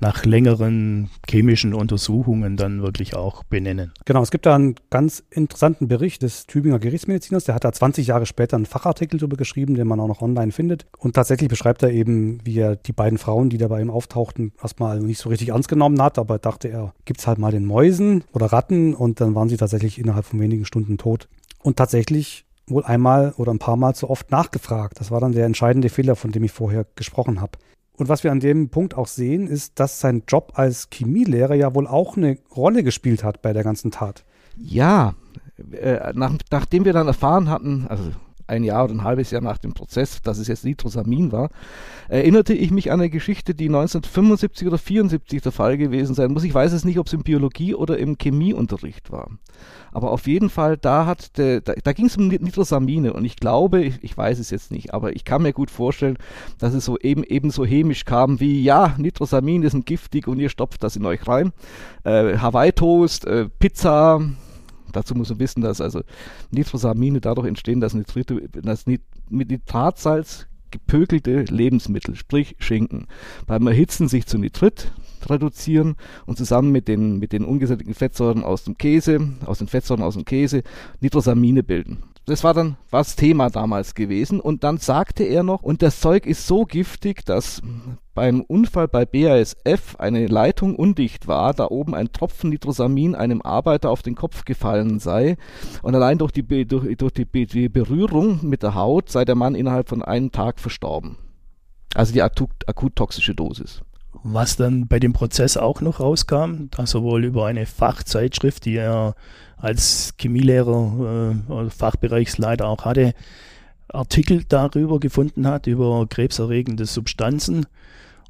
[0.00, 3.92] nach längeren chemischen Untersuchungen dann wirklich auch benennen.
[4.04, 8.06] Genau, es gibt da einen ganz interessanten Bericht des Tübinger Gerichtsmediziners, der hat da 20
[8.06, 10.86] Jahre später einen Fachartikel darüber geschrieben, den man auch noch online findet.
[10.98, 14.52] Und tatsächlich beschreibt er eben, wie er die beiden Frauen, die da bei ihm auftauchten,
[14.62, 18.24] erstmal nicht so richtig ernst genommen hat, aber dachte er, gibt's halt mal den Mäusen
[18.32, 21.28] oder Ratten und dann waren sie tatsächlich innerhalb von wenigen Stunden tot.
[21.62, 25.00] Und tatsächlich wohl einmal oder ein paar Mal zu oft nachgefragt.
[25.00, 27.58] Das war dann der entscheidende Fehler, von dem ich vorher gesprochen habe.
[27.96, 31.74] Und was wir an dem Punkt auch sehen, ist, dass sein Job als Chemielehrer ja
[31.74, 34.24] wohl auch eine Rolle gespielt hat bei der ganzen Tat.
[34.56, 35.14] Ja,
[35.72, 38.10] äh, nach, nachdem wir dann erfahren hatten, also
[38.46, 41.50] ein Jahr oder ein halbes Jahr nach dem Prozess, dass es jetzt Nitrosamin war,
[42.08, 46.44] erinnerte ich mich an eine Geschichte, die 1975 oder 74 der Fall gewesen sein muss.
[46.44, 49.30] Ich weiß es nicht, ob es im Biologie oder im Chemieunterricht war.
[49.92, 53.36] Aber auf jeden Fall, da hat der, da, da ging es um Nitrosamine und ich
[53.36, 56.18] glaube, ich, ich, weiß es jetzt nicht, aber ich kann mir gut vorstellen,
[56.58, 60.82] dass es so eben ebenso chemisch kam wie, ja, Nitrosamin ist giftig und ihr stopft
[60.82, 61.52] das in euch rein.
[62.04, 64.20] Äh, Hawaii-Toast, äh, Pizza,
[64.96, 66.00] Dazu muss man wissen, dass also
[66.50, 73.06] Nitrosamine dadurch entstehen, dass, Nitrite, dass Nit mit Nitratsalz gepökelte Lebensmittel, sprich Schinken,
[73.46, 74.90] beim Erhitzen sich zu Nitrit
[75.28, 80.02] reduzieren und zusammen mit den, mit den ungesättigten Fettsäuren aus dem Käse, aus den Fettsäuren
[80.02, 80.62] aus dem Käse,
[81.00, 81.98] Nitrosamine bilden.
[82.26, 84.40] Das war dann was Thema damals gewesen.
[84.40, 87.62] Und dann sagte er noch, und das Zeug ist so giftig, dass
[88.14, 93.90] beim Unfall bei BASF eine Leitung undicht war, da oben ein Tropfen Nitrosamin einem Arbeiter
[93.90, 95.36] auf den Kopf gefallen sei.
[95.82, 99.54] Und allein durch die, durch, durch die, die Berührung mit der Haut sei der Mann
[99.54, 101.18] innerhalb von einem Tag verstorben.
[101.94, 103.82] Also die akut, akut toxische Dosis.
[104.22, 108.76] Was dann bei dem Prozess auch noch rauskam, dass er wohl über eine Fachzeitschrift, die
[108.76, 109.14] er
[109.56, 113.14] als Chemielehrer, äh, Fachbereichsleiter auch hatte,
[113.88, 117.66] Artikel darüber gefunden hat, über krebserregende Substanzen.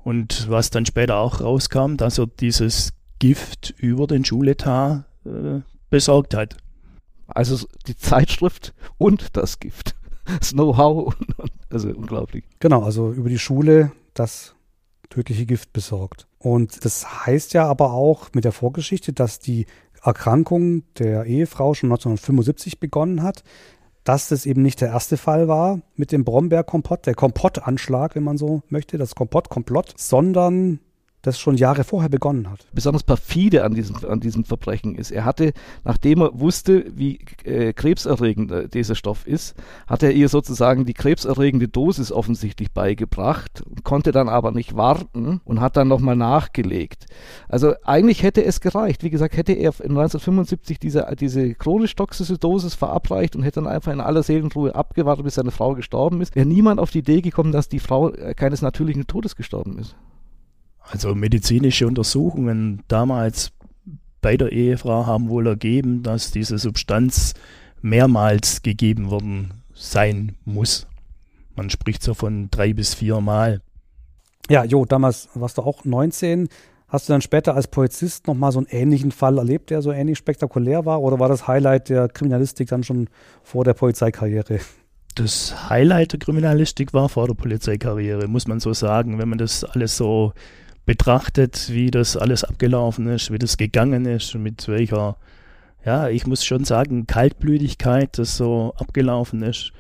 [0.05, 6.35] Und was dann später auch rauskam, dass er dieses Gift über den Schuletat äh, besorgt
[6.35, 6.57] hat.
[7.27, 9.95] Also die Zeitschrift und das Gift.
[10.41, 11.15] Das Know-how,
[11.71, 12.43] also unglaublich.
[12.59, 14.56] Genau, also über die Schule das
[15.09, 16.27] tödliche Gift besorgt.
[16.39, 19.67] Und das heißt ja aber auch mit der Vorgeschichte, dass die
[20.03, 23.43] Erkrankung der Ehefrau schon 1975 begonnen hat,
[24.05, 28.39] dass das eben nicht der erste Fall war mit dem Brombeerkompott, der Kompottanschlag, wenn man
[28.39, 30.79] so möchte, das Kompott-Komplott, sondern
[31.27, 32.67] das schon Jahre vorher begonnen hat.
[32.73, 35.11] Besonders perfide an diesem, an diesem Verbrechen ist.
[35.11, 35.53] Er hatte,
[35.85, 39.55] nachdem er wusste, wie äh, krebserregend äh, dieser Stoff ist,
[39.87, 45.61] hat er ihr sozusagen die krebserregende Dosis offensichtlich beigebracht, konnte dann aber nicht warten und
[45.61, 47.07] hat dann nochmal nachgelegt.
[47.49, 49.03] Also eigentlich hätte es gereicht.
[49.03, 53.93] Wie gesagt, hätte er 1975 diese, diese chronisch toxische Dosis verabreicht und hätte dann einfach
[53.93, 57.53] in aller Seelenruhe abgewartet, bis seine Frau gestorben ist, wäre niemand auf die Idee gekommen,
[57.53, 59.97] dass die Frau äh, keines natürlichen Todes gestorben ist.
[60.91, 63.53] Also medizinische Untersuchungen damals
[64.21, 67.35] bei der Ehefrau haben wohl ergeben, dass diese Substanz
[67.83, 70.87] mehrmals gegeben worden sein muss.
[71.55, 73.61] Man spricht so von drei bis vier Mal.
[74.49, 76.49] Ja, Jo, damals warst du auch 19.
[76.89, 80.19] Hast du dann später als Polizist nochmal so einen ähnlichen Fall erlebt, der so ähnlich
[80.19, 81.03] spektakulär war?
[81.03, 83.09] Oder war das Highlight der Kriminalistik dann schon
[83.43, 84.61] vor der Polizeikarriere?
[85.17, 89.19] Das Highlight der Kriminalistik war vor der Polizeikarriere, muss man so sagen.
[89.19, 90.33] Wenn man das alles so
[90.87, 95.17] betrachtet, wie das alles abgelaufen ist, wie das gegangen ist, mit welcher,
[95.85, 99.73] ja, ich muss schon sagen, Kaltblütigkeit das so abgelaufen ist.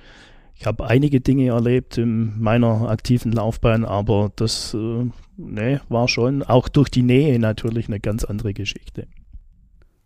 [0.59, 6.43] Ich habe einige Dinge erlebt in meiner aktiven Laufbahn, aber das äh, nee, war schon
[6.43, 9.07] auch durch die Nähe natürlich eine ganz andere Geschichte.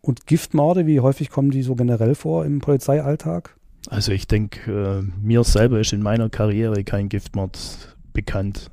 [0.03, 3.57] Und Giftmorde, wie häufig kommen die so generell vor im Polizeialltag?
[3.89, 8.71] Also ich denke, äh, mir selber ist in meiner Karriere kein Giftmord bekannt.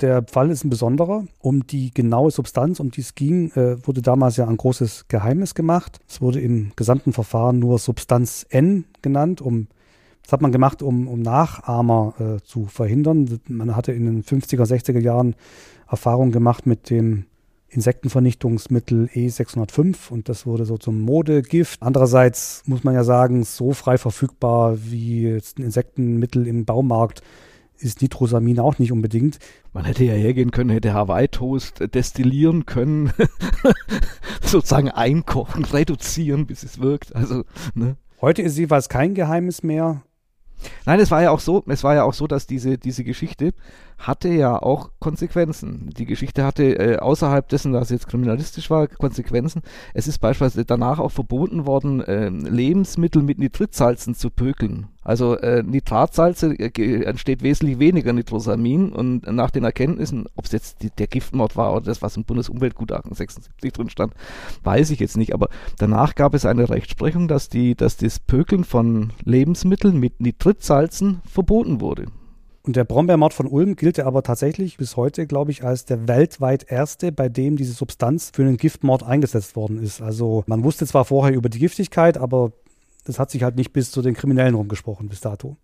[0.00, 1.24] Der Fall ist ein besonderer.
[1.40, 5.54] Um die genaue Substanz, um die es ging, äh, wurde damals ja ein großes Geheimnis
[5.54, 5.98] gemacht.
[6.08, 9.68] Es wurde im gesamten Verfahren nur Substanz N genannt, um
[10.22, 13.40] das hat man gemacht, um, um Nachahmer äh, zu verhindern.
[13.48, 15.34] Man hatte in den 50er, 60er Jahren
[15.88, 17.24] Erfahrung gemacht mit dem
[17.70, 21.82] Insektenvernichtungsmittel E605 und das wurde so zum Modegift.
[21.82, 27.22] Andererseits muss man ja sagen, so frei verfügbar wie jetzt ein Insektenmittel im Baumarkt
[27.80, 29.38] ist Nitrosamin auch nicht unbedingt.
[29.72, 33.12] Man hätte ja hergehen können, hätte Hawaii-Toast destillieren können,
[34.42, 37.14] sozusagen einkochen, reduzieren, bis es wirkt.
[37.14, 37.96] Also, ne?
[38.20, 40.02] Heute ist jeweils kein Geheimnis mehr.
[40.84, 43.54] Nein, es war ja auch so, es war ja auch so, dass diese, diese Geschichte
[43.98, 45.90] hatte ja auch Konsequenzen.
[45.96, 49.62] Die Geschichte hatte äh, außerhalb dessen, was jetzt kriminalistisch war, Konsequenzen.
[49.92, 54.86] Es ist beispielsweise danach auch verboten worden, äh, Lebensmittel mit Nitritsalzen zu pökeln.
[55.02, 60.82] Also äh, Nitratsalze äh, entsteht wesentlich weniger Nitrosamin und nach den Erkenntnissen, ob es jetzt
[60.82, 64.14] die, der Giftmord war oder das, was im Bundesumweltgutachten 76 drin stand,
[64.62, 65.34] weiß ich jetzt nicht.
[65.34, 71.20] Aber danach gab es eine Rechtsprechung, dass, die, dass das Pökeln von Lebensmitteln mit Nitritsalzen
[71.24, 72.06] verboten wurde.
[72.68, 76.06] Und der Brombeermord von Ulm gilt ja aber tatsächlich bis heute, glaube ich, als der
[76.06, 80.02] weltweit erste, bei dem diese Substanz für einen Giftmord eingesetzt worden ist.
[80.02, 82.52] Also man wusste zwar vorher über die Giftigkeit, aber
[83.06, 85.56] das hat sich halt nicht bis zu den Kriminellen rumgesprochen bis dato.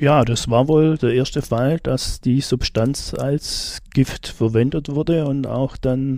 [0.00, 5.46] Ja, das war wohl der erste Fall, dass die Substanz als Gift verwendet wurde und
[5.46, 6.16] auch dann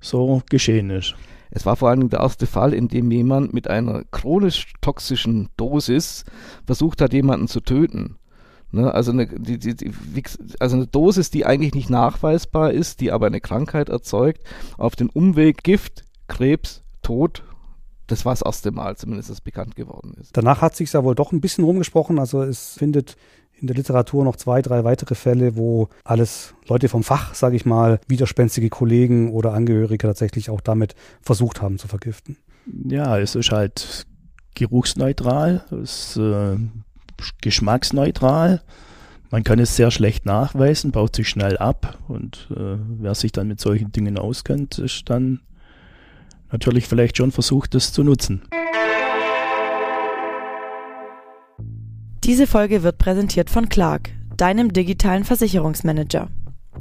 [0.00, 1.14] so geschehen ist.
[1.52, 6.24] Es war vor allem der erste Fall, in dem jemand mit einer chronisch toxischen Dosis
[6.66, 8.17] versucht hat, jemanden zu töten.
[8.70, 10.22] Ne, also, eine, die, die, die,
[10.60, 14.42] also eine Dosis, die eigentlich nicht nachweisbar ist, die aber eine Krankheit erzeugt,
[14.76, 17.42] auf den Umweg Gift, Krebs, Tod.
[18.06, 20.36] Das war das erste Mal zumindest, dass bekannt geworden ist.
[20.36, 22.18] Danach hat sich ja wohl doch ein bisschen rumgesprochen.
[22.18, 23.16] Also es findet
[23.60, 27.66] in der Literatur noch zwei, drei weitere Fälle, wo alles Leute vom Fach, sage ich
[27.66, 32.36] mal, widerspenstige Kollegen oder Angehörige tatsächlich auch damit versucht haben zu vergiften.
[32.84, 34.06] Ja, es ist halt
[34.54, 35.64] geruchsneutral.
[35.82, 36.56] Es äh,
[37.42, 38.62] geschmacksneutral.
[39.30, 43.48] Man kann es sehr schlecht nachweisen, baut sich schnell ab und äh, wer sich dann
[43.48, 45.40] mit solchen Dingen auskennt, ist dann
[46.50, 48.42] natürlich vielleicht schon versucht, das zu nutzen.
[52.24, 56.28] Diese Folge wird präsentiert von Clark, deinem digitalen Versicherungsmanager.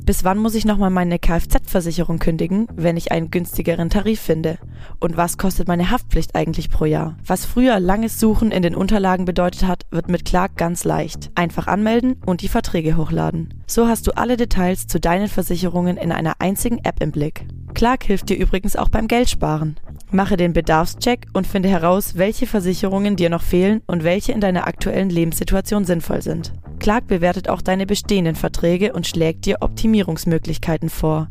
[0.06, 4.58] Bis wann muss ich nochmal meine Kfz-Versicherung kündigen, wenn ich einen günstigeren Tarif finde?
[5.00, 7.18] Und was kostet meine Haftpflicht eigentlich pro Jahr?
[7.26, 11.32] Was früher langes Suchen in den Unterlagen bedeutet hat, wird mit Clark ganz leicht.
[11.36, 13.54] Einfach anmelden und die Verträge hochladen.
[13.68, 17.46] So hast du alle Details zu deinen Versicherungen in einer einzigen App im Blick.
[17.78, 19.80] Clark hilft dir übrigens auch beim Geldsparen.
[20.10, 24.66] Mache den Bedarfscheck und finde heraus, welche Versicherungen dir noch fehlen und welche in deiner
[24.66, 26.54] aktuellen Lebenssituation sinnvoll sind.
[26.80, 31.28] Clark bewertet auch deine bestehenden Verträge und schlägt dir Optimierungsmöglichkeiten vor.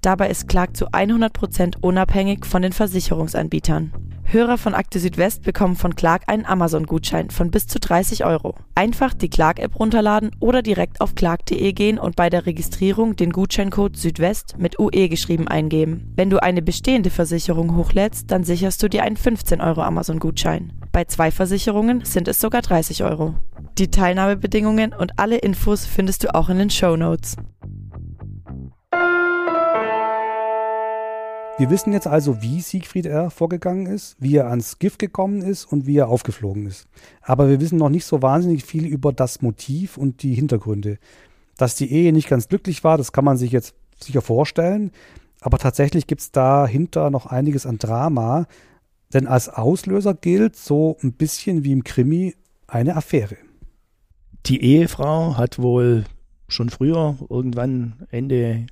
[0.00, 3.92] Dabei ist Clark zu 100% unabhängig von den Versicherungsanbietern.
[4.24, 8.54] Hörer von Akte Südwest bekommen von Clark einen Amazon-Gutschein von bis zu 30 Euro.
[8.74, 13.96] Einfach die Clark-App runterladen oder direkt auf clark.de gehen und bei der Registrierung den Gutscheincode
[13.96, 16.12] Südwest mit UE geschrieben eingeben.
[16.16, 20.72] Wenn du eine bestehende Versicherung hochlädst, dann sicherst du dir einen 15 Euro Amazon-Gutschein.
[20.90, 23.34] Bei zwei Versicherungen sind es sogar 30 Euro.
[23.78, 27.36] Die Teilnahmebedingungen und alle Infos findest du auch in den Show Notes.
[31.56, 33.30] Wir wissen jetzt also, wie Siegfried R.
[33.30, 36.88] vorgegangen ist, wie er ans Gift gekommen ist und wie er aufgeflogen ist.
[37.22, 40.98] Aber wir wissen noch nicht so wahnsinnig viel über das Motiv und die Hintergründe.
[41.56, 44.90] Dass die Ehe nicht ganz glücklich war, das kann man sich jetzt sicher vorstellen.
[45.40, 48.46] Aber tatsächlich gibt es dahinter noch einiges an Drama.
[49.12, 52.34] Denn als Auslöser gilt so ein bisschen wie im Krimi
[52.66, 53.36] eine Affäre.
[54.46, 56.04] Die Ehefrau hat wohl
[56.48, 58.66] schon früher, irgendwann Ende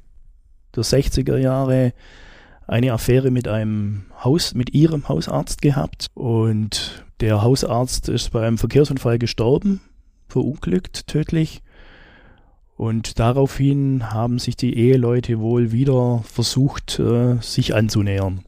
[0.75, 1.93] der 60er Jahre,
[2.67, 8.59] eine Affäre mit einem Haus, mit ihrem Hausarzt gehabt und der Hausarzt ist bei einem
[8.59, 9.81] Verkehrsunfall gestorben,
[10.29, 11.63] verunglückt, tödlich.
[12.77, 18.45] Und daraufhin haben sich die Eheleute wohl wieder versucht, äh, sich anzunähern.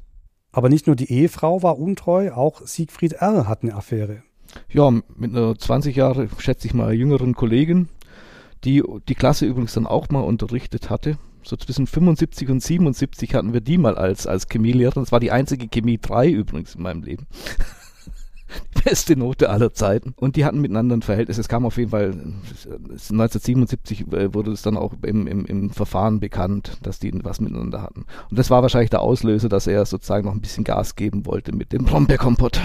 [0.51, 3.47] Aber nicht nur die Ehefrau war untreu, auch Siegfried R.
[3.47, 4.23] hat eine Affäre.
[4.69, 7.89] Ja, mit einer 20 Jahre, schätze ich mal, jüngeren Kollegin,
[8.65, 13.53] die die Klasse übrigens dann auch mal unterrichtet hatte so zwischen 75 und 77 hatten
[13.53, 14.95] wir die mal als, als Chemielehrer.
[14.95, 17.27] Das war die einzige Chemie 3 übrigens in meinem Leben.
[18.77, 20.15] die beste Note aller Zeiten.
[20.17, 21.39] Und die hatten miteinander ein Verhältnis.
[21.39, 26.21] Es kam auf jeden Fall, 1977 äh, wurde es dann auch im, im, im Verfahren
[26.21, 28.07] bekannt, dass die was miteinander hatten.
[28.31, 31.55] Und das war wahrscheinlich der Auslöser, dass er sozusagen noch ein bisschen Gas geben wollte
[31.55, 32.61] mit dem Brombeerkompott.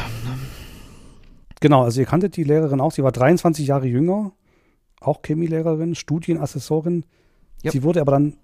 [1.59, 2.91] Genau, also ihr kanntet die Lehrerin auch.
[2.91, 4.31] Sie war 23 Jahre jünger,
[5.01, 7.05] auch Chemielehrerin, Studienassessorin.
[7.63, 7.73] Yep.
[7.73, 8.37] Sie wurde aber dann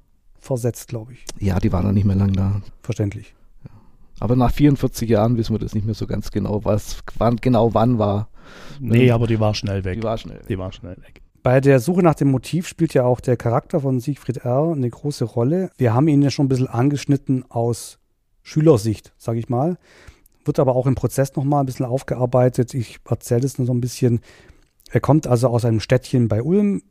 [0.45, 1.25] versetzt, glaube ich.
[1.39, 2.61] Ja, die war dann nicht mehr lang da.
[2.81, 3.35] Verständlich.
[3.63, 3.71] Ja.
[4.19, 7.73] Aber nach 44 Jahren wissen wir das nicht mehr so ganz genau, was wann, genau
[7.73, 8.29] wann war.
[8.79, 9.99] Nee, aber die war schnell weg.
[9.99, 10.47] Die war schnell weg.
[10.47, 11.21] Die war schnell weg.
[11.45, 14.73] Bei der Suche nach dem Motiv spielt ja auch der Charakter von Siegfried R.
[14.75, 15.69] eine große Rolle.
[15.77, 17.99] Wir haben ihn ja schon ein bisschen angeschnitten aus
[18.41, 19.77] Schülersicht, sage ich mal.
[20.43, 22.73] Wird aber auch im Prozess nochmal ein bisschen aufgearbeitet.
[22.73, 24.21] Ich erzähle das nur so ein bisschen.
[24.89, 26.81] Er kommt also aus einem Städtchen bei Ulm,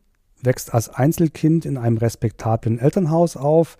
[0.44, 3.76] wächst als Einzelkind in einem respektablen Elternhaus auf,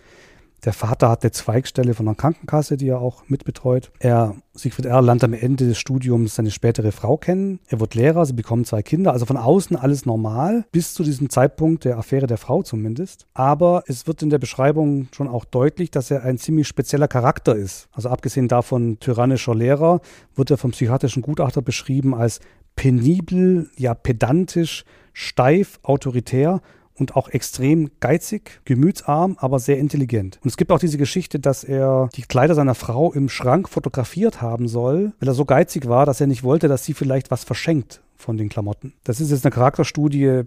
[0.65, 3.91] der Vater hat eine Zweigstelle von einer Krankenkasse, die er auch mitbetreut.
[3.99, 7.61] Er, Siegfried R., lernt am Ende des Studiums seine spätere Frau kennen.
[7.69, 9.13] Er wird Lehrer, sie bekommen zwei Kinder.
[9.13, 13.27] Also von außen alles normal, bis zu diesem Zeitpunkt der Affäre der Frau zumindest.
[13.35, 17.55] Aber es wird in der Beschreibung schon auch deutlich, dass er ein ziemlich spezieller Charakter
[17.55, 17.89] ist.
[17.93, 20.01] Also abgesehen davon tyrannischer Lehrer,
[20.35, 22.41] wird er vom psychiatrischen Gutachter beschrieben als
[22.75, 26.61] penibel, ja pedantisch, steif, autoritär
[26.97, 30.39] und auch extrem geizig, gemütsarm, aber sehr intelligent.
[30.43, 34.43] Und es gibt auch diese Geschichte, dass er die Kleider seiner Frau im Schrank fotografiert
[34.43, 37.45] haben soll, weil er so geizig war, dass er nicht wollte, dass sie vielleicht was
[37.45, 38.93] verschenkt von den Klamotten.
[39.03, 40.43] Das ist jetzt eine Charakterstudie,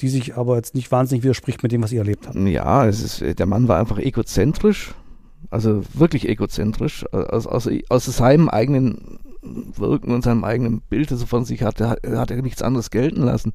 [0.00, 2.36] die sich aber jetzt nicht wahnsinnig widerspricht mit dem, was ihr erlebt habt.
[2.36, 4.94] Ja, es ist, der Mann war einfach egozentrisch,
[5.50, 11.44] also wirklich egozentrisch, aus, aus, aus seinem eigenen Wirken und seinem eigenen Bild, also von
[11.44, 13.52] sich hat, hat, hat er nichts anderes gelten lassen.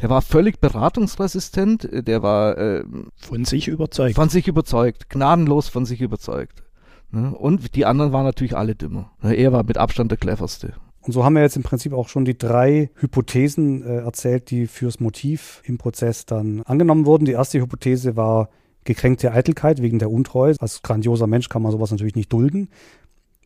[0.00, 2.84] Der war völlig beratungsresistent, der war äh,
[3.16, 4.14] von sich überzeugt.
[4.14, 6.62] Von sich überzeugt, gnadenlos von sich überzeugt.
[7.10, 7.34] Ne?
[7.34, 9.12] Und die anderen waren natürlich alle dümmer.
[9.22, 9.34] Ne?
[9.34, 10.74] Er war mit Abstand der cleverste.
[11.00, 14.66] Und so haben wir jetzt im Prinzip auch schon die drei Hypothesen äh, erzählt, die
[14.66, 17.24] fürs Motiv im Prozess dann angenommen wurden.
[17.24, 18.50] Die erste Hypothese war
[18.84, 20.54] gekränkte Eitelkeit wegen der Untreue.
[20.60, 22.68] Als grandioser Mensch kann man sowas natürlich nicht dulden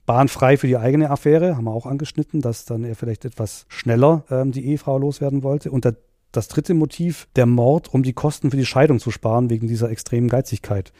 [0.07, 4.25] bahnfrei für die eigene Affäre, haben wir auch angeschnitten, dass dann er vielleicht etwas schneller
[4.31, 5.71] ähm, die Ehefrau loswerden wollte.
[5.71, 5.97] Und der,
[6.33, 9.90] das dritte Motiv, der Mord, um die Kosten für die Scheidung zu sparen, wegen dieser
[9.90, 10.92] extremen Geizigkeit.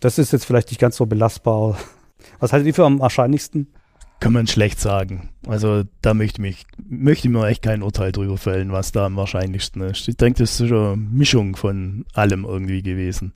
[0.00, 1.78] Das ist jetzt vielleicht nicht ganz so belastbar.
[2.38, 3.72] Was haltet ihr für am wahrscheinlichsten?
[4.20, 5.30] Kann man schlecht sagen.
[5.46, 9.16] Also da möchte, mich, möchte ich mir echt kein Urteil drüber fällen, was da am
[9.16, 10.08] wahrscheinlichsten ist.
[10.08, 13.32] Ich denke, das ist eine Mischung von allem irgendwie gewesen.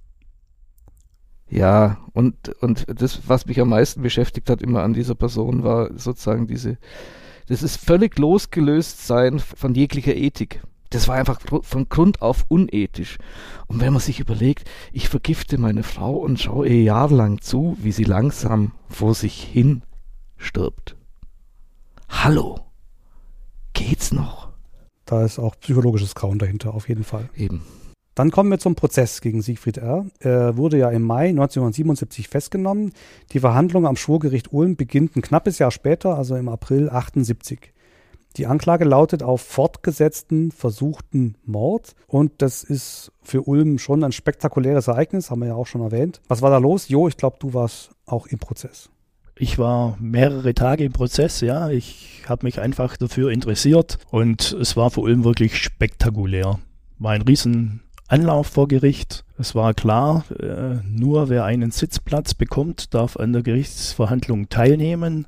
[1.48, 5.90] Ja, und, und das, was mich am meisten beschäftigt hat immer an dieser Person, war
[5.98, 6.78] sozusagen diese,
[7.46, 10.62] das ist völlig losgelöst sein von jeglicher Ethik.
[10.90, 13.18] Das war einfach von Grund auf unethisch.
[13.66, 17.90] Und wenn man sich überlegt, ich vergifte meine Frau und schaue ihr jahrelang zu, wie
[17.90, 19.82] sie langsam vor sich hin
[20.36, 20.96] stirbt.
[22.08, 22.60] Hallo,
[23.72, 24.50] geht's noch?
[25.04, 27.28] Da ist auch psychologisches Grauen dahinter, auf jeden Fall.
[27.36, 27.62] Eben.
[28.14, 30.06] Dann kommen wir zum Prozess gegen Siegfried R.
[30.20, 32.92] Er wurde ja im Mai 1977 festgenommen.
[33.32, 37.72] Die Verhandlung am Schwurgericht Ulm beginnt ein knappes Jahr später, also im April 78.
[38.36, 41.94] Die Anklage lautet auf fortgesetzten, versuchten Mord.
[42.06, 46.20] Und das ist für Ulm schon ein spektakuläres Ereignis, haben wir ja auch schon erwähnt.
[46.28, 46.88] Was war da los?
[46.88, 48.90] Jo, ich glaube, du warst auch im Prozess.
[49.36, 51.68] Ich war mehrere Tage im Prozess, ja.
[51.68, 56.60] Ich habe mich einfach dafür interessiert und es war für Ulm wirklich spektakulär.
[56.98, 57.82] War ein riesen
[58.14, 59.24] Anlauf vor Gericht.
[59.38, 65.26] Es war klar, äh, nur wer einen Sitzplatz bekommt, darf an der Gerichtsverhandlung teilnehmen.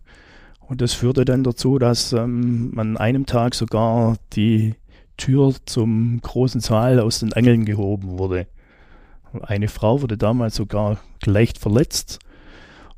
[0.60, 4.76] Und das führte dann dazu, dass ähm, an einem Tag sogar die
[5.16, 8.46] Tür zum großen Saal aus den Angeln gehoben wurde.
[9.42, 12.20] Eine Frau wurde damals sogar leicht verletzt.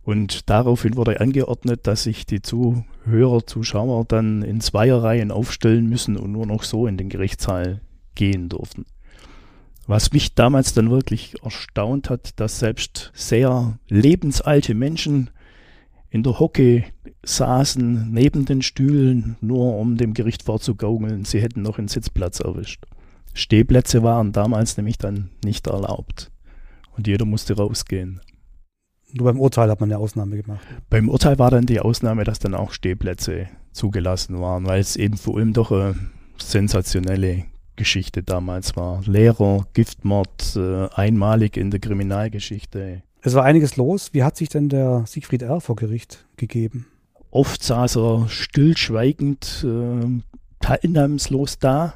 [0.02, 6.30] Und daraufhin wurde angeordnet, dass sich die Zuhörer, Zuschauer dann in Zweierreihen aufstellen müssen und
[6.30, 7.80] nur noch so in den Gerichtssaal
[8.14, 8.84] gehen durften.
[9.88, 15.30] Was mich damals dann wirklich erstaunt hat, dass selbst sehr lebensalte Menschen
[16.10, 16.84] in der Hocke
[17.22, 22.84] saßen neben den Stühlen, nur um dem Gericht vorzugaukeln, sie hätten noch einen Sitzplatz erwischt.
[23.32, 26.30] Stehplätze waren damals nämlich dann nicht erlaubt.
[26.94, 28.20] Und jeder musste rausgehen.
[29.14, 30.66] Nur beim Urteil hat man eine Ausnahme gemacht.
[30.90, 35.16] Beim Urteil war dann die Ausnahme, dass dann auch Stehplätze zugelassen waren, weil es eben
[35.16, 35.94] vor allem doch eine
[36.36, 37.46] sensationelle
[37.78, 39.00] Geschichte damals war.
[39.06, 43.02] Lehrer, Giftmord, äh, einmalig in der Kriminalgeschichte.
[43.22, 44.12] Es war einiges los.
[44.12, 45.62] Wie hat sich denn der Siegfried R.
[45.62, 46.86] vor Gericht gegeben?
[47.30, 50.20] Oft saß er stillschweigend, äh,
[50.60, 51.94] teilnahmslos da.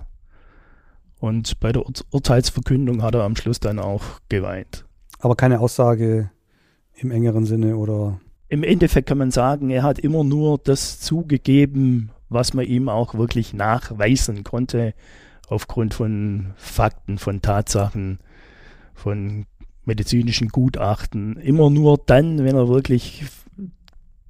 [1.21, 4.85] Und bei der Ur Urteilsverkündung hat er am Schluss dann auch geweint.
[5.19, 6.31] Aber keine Aussage
[6.95, 8.21] im engeren Sinne oder?
[8.49, 13.15] Im Endeffekt kann man sagen, er hat immer nur das zugegeben, was man ihm auch
[13.15, 14.95] wirklich nachweisen konnte
[15.53, 18.19] aufgrund von Fakten, von Tatsachen,
[18.95, 19.47] von
[19.85, 21.37] medizinischen Gutachten.
[21.37, 23.25] Immer nur dann, wenn er wirklich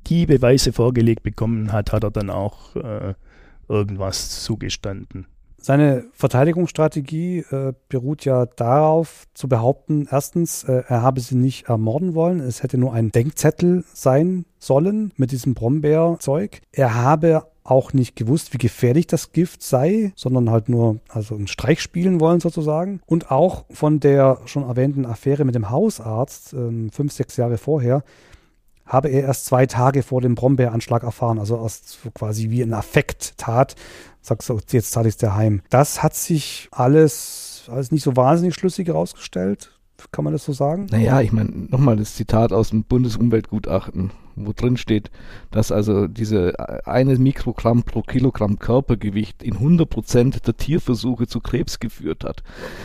[0.06, 3.14] die Beweise vorgelegt bekommen hat, hat er dann auch äh,
[3.68, 5.26] irgendwas zugestanden.
[5.58, 12.16] Seine Verteidigungsstrategie äh, beruht ja darauf, zu behaupten, erstens, äh, er habe sie nicht ermorden
[12.16, 16.62] wollen, es hätte nur ein Denkzettel sein sollen mit diesem Brombeerzeug.
[16.72, 21.46] Er habe auch nicht gewusst, wie gefährlich das Gift sei, sondern halt nur also einen
[21.46, 23.00] Streich spielen wollen sozusagen.
[23.06, 28.02] Und auch von der schon erwähnten Affäre mit dem Hausarzt, ähm, fünf, sechs Jahre vorher,
[28.84, 33.38] habe er erst zwei Tage vor dem Brombeeranschlag erfahren, also erst quasi wie ein Affekt
[33.38, 33.76] tat.
[34.20, 35.62] Sagst du, jetzt zahle ich es dir heim.
[35.70, 39.72] Das hat sich alles, alles nicht so wahnsinnig schlüssig herausgestellt.
[40.10, 40.86] Kann man das so sagen?
[40.90, 45.10] Naja, ich meine, nochmal das Zitat aus dem Bundesumweltgutachten, wo drin steht,
[45.50, 51.78] dass also diese eine Mikrogramm pro Kilogramm Körpergewicht in 100 Prozent der Tierversuche zu Krebs
[51.78, 52.42] geführt hat.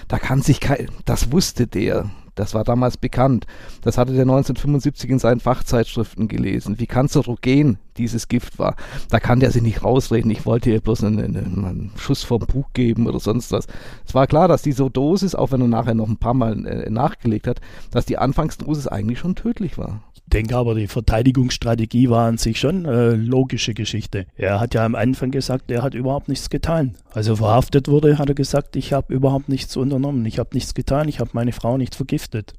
[0.07, 2.09] Da kann sich kein, das wusste der.
[2.37, 3.45] Das war damals bekannt.
[3.81, 6.79] Das hatte der 1975 in seinen Fachzeitschriften gelesen.
[6.79, 8.75] Wie kanzerogen dieses Gift war.
[9.09, 10.29] Da kann der sich nicht rausreden.
[10.31, 13.67] Ich wollte ihr bloß einen, einen, Schuss vom Bug geben oder sonst was.
[14.05, 16.89] Es war klar, dass diese Dosis, auch wenn er nachher noch ein paar Mal äh,
[16.89, 17.59] nachgelegt hat,
[17.91, 20.03] dass die Anfangsdosis eigentlich schon tödlich war.
[20.13, 24.27] Ich denke aber, die Verteidigungsstrategie war an sich schon äh, logische Geschichte.
[24.35, 26.95] Er hat ja am Anfang gesagt, er hat überhaupt nichts getan.
[27.17, 31.09] Also verhaftet wurde, hat er gesagt, ich habe überhaupt nichts unternommen, ich habe nichts getan,
[31.09, 32.53] ich habe meine Frau nicht vergiftet.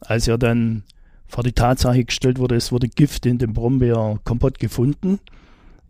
[0.00, 0.82] Als er dann
[1.28, 5.20] vor die Tatsache gestellt wurde, es wurde Gift in dem Brombeerkompott gefunden.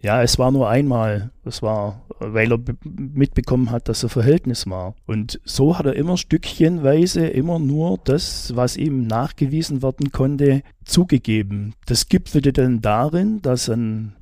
[0.03, 1.31] Ja, es war nur einmal.
[1.43, 4.95] Es war, weil er mitbekommen hat, dass er Verhältnis war.
[5.07, 11.73] Und so hat er immer stückchenweise immer nur das, was ihm nachgewiesen werden konnte, zugegeben.
[11.87, 14.17] Das gipfelte dann darin, dass ein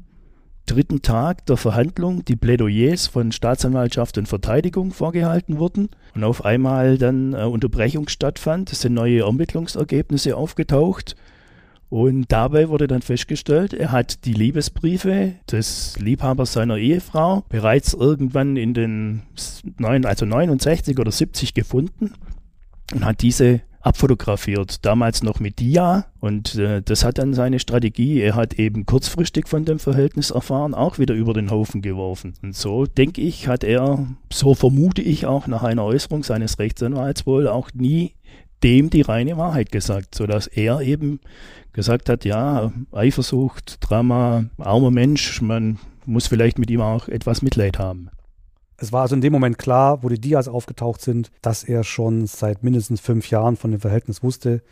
[0.68, 6.98] dritten Tag der Verhandlung die Plädoyers von Staatsanwaltschaft und Verteidigung vorgehalten wurden und auf einmal
[6.98, 8.70] dann äh, Unterbrechung stattfand.
[8.72, 11.16] Es sind neue Ermittlungsergebnisse aufgetaucht
[11.90, 18.56] und dabei wurde dann festgestellt, er hat die Liebesbriefe des Liebhabers seiner Ehefrau bereits irgendwann
[18.56, 19.22] in den
[19.78, 22.12] neun, also 69 oder 70 gefunden
[22.92, 28.20] und hat diese abfotografiert, damals noch mit Dia und äh, das hat dann seine Strategie.
[28.20, 32.34] Er hat eben kurzfristig von dem Verhältnis erfahren, auch wieder über den Haufen geworfen.
[32.42, 37.26] Und so denke ich, hat er, so vermute ich auch nach einer Äußerung seines Rechtsanwalts
[37.26, 38.14] wohl auch nie
[38.62, 41.20] dem die reine Wahrheit gesagt, sodass er eben
[41.72, 47.78] gesagt hat, ja, Eifersucht, Drama, armer Mensch, man muss vielleicht mit ihm auch etwas Mitleid
[47.78, 48.10] haben.
[48.80, 52.26] Es war also in dem Moment klar, wo die Dias aufgetaucht sind, dass er schon
[52.26, 54.62] seit mindestens fünf Jahren von dem Verhältnis wusste.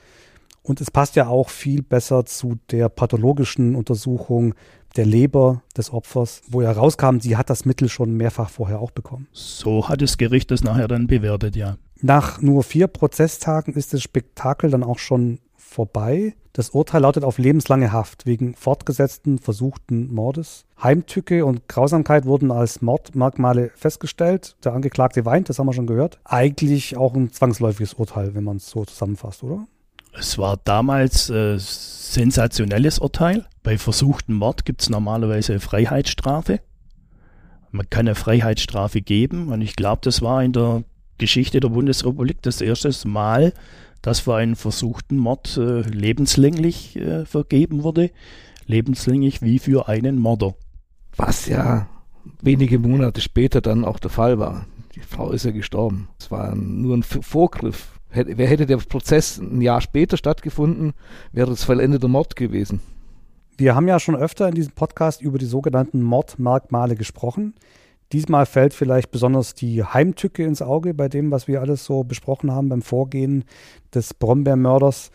[0.63, 4.55] Und es passt ja auch viel besser zu der pathologischen Untersuchung
[4.97, 8.93] der Leber des Opfers, wo ja rauskam, sie hat das Mittel schon mehrfach vorher auch
[8.93, 9.27] bekommen.
[9.33, 11.77] So hat das Gericht das nachher dann bewertet, ja.
[12.01, 15.39] Nach nur vier Prozesstagen ist das Spektakel dann auch schon
[15.77, 16.35] vorbei.
[16.55, 20.65] Das Urteil lautet auf lebenslange Haft wegen fortgesetzten versuchten Mordes.
[20.83, 24.57] Heimtücke und Grausamkeit wurden als Mordmerkmale festgestellt.
[24.65, 26.19] Der Angeklagte weint, das haben wir schon gehört.
[26.25, 29.67] Eigentlich auch ein zwangsläufiges Urteil, wenn man es so zusammenfasst, oder?
[30.19, 33.45] Es war damals äh, sensationelles Urteil.
[33.63, 36.61] Bei versuchten Mord gibt es normalerweise Freiheitsstrafe.
[37.71, 40.85] Man kann eine Freiheitsstrafe geben und ich glaube, das war in der
[41.19, 43.53] Geschichte der Bundesrepublik das erste Mal,
[44.03, 48.11] das für einen versuchten Mord äh, lebenslänglich äh, vergeben wurde.
[48.67, 50.55] Lebenslänglich wie für einen Mörder.
[51.17, 51.89] Was ja
[52.43, 54.67] wenige Monate später dann auch der Fall war.
[54.95, 56.09] Die Frau ist ja gestorben.
[56.19, 58.01] Es war nur ein Vorgriff.
[58.11, 60.95] Wer hätte der Prozess ein Jahr später stattgefunden,
[61.33, 62.81] wäre es vollendeter Mord gewesen.
[63.59, 67.55] Wir haben ja schon öfter in diesem Podcast über die sogenannten Mordmerkmale gesprochen.
[68.13, 72.53] Diesmal fällt vielleicht besonders die Heimtücke ins Auge bei dem, was wir alles so besprochen
[72.53, 73.45] haben beim Vorgehen
[73.95, 75.11] des Brombeermörders.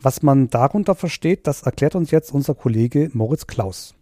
[0.00, 3.94] Was man darunter versteht, das erklärt uns jetzt unser Kollege Moritz Klaus.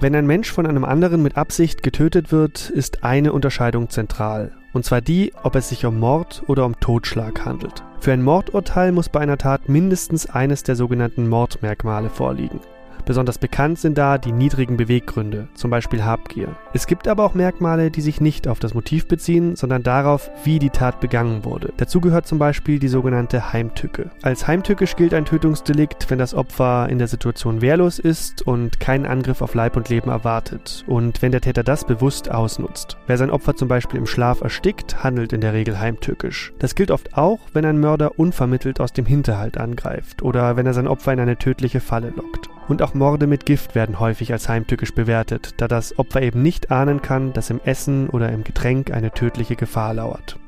[0.00, 4.52] Wenn ein Mensch von einem anderen mit Absicht getötet wird, ist eine Unterscheidung zentral.
[4.72, 7.82] Und zwar die, ob es sich um Mord oder um Totschlag handelt.
[8.00, 12.60] Für ein Mordurteil muss bei einer Tat mindestens eines der sogenannten Mordmerkmale vorliegen.
[13.06, 16.56] Besonders bekannt sind da die niedrigen Beweggründe, zum Beispiel Habgier.
[16.72, 20.58] Es gibt aber auch Merkmale, die sich nicht auf das Motiv beziehen, sondern darauf, wie
[20.58, 21.72] die Tat begangen wurde.
[21.76, 24.10] Dazu gehört zum Beispiel die sogenannte Heimtücke.
[24.22, 29.06] Als heimtückisch gilt ein Tötungsdelikt, wenn das Opfer in der Situation wehrlos ist und keinen
[29.06, 32.96] Angriff auf Leib und Leben erwartet und wenn der Täter das bewusst ausnutzt.
[33.06, 36.52] Wer sein Opfer zum Beispiel im Schlaf erstickt, handelt in der Regel heimtückisch.
[36.58, 40.74] Das gilt oft auch, wenn ein Mörder unvermittelt aus dem Hinterhalt angreift oder wenn er
[40.74, 42.53] sein Opfer in eine tödliche Falle lockt.
[42.66, 46.70] Und auch Morde mit Gift werden häufig als heimtückisch bewertet, da das Opfer eben nicht
[46.70, 50.38] ahnen kann, dass im Essen oder im Getränk eine tödliche Gefahr lauert.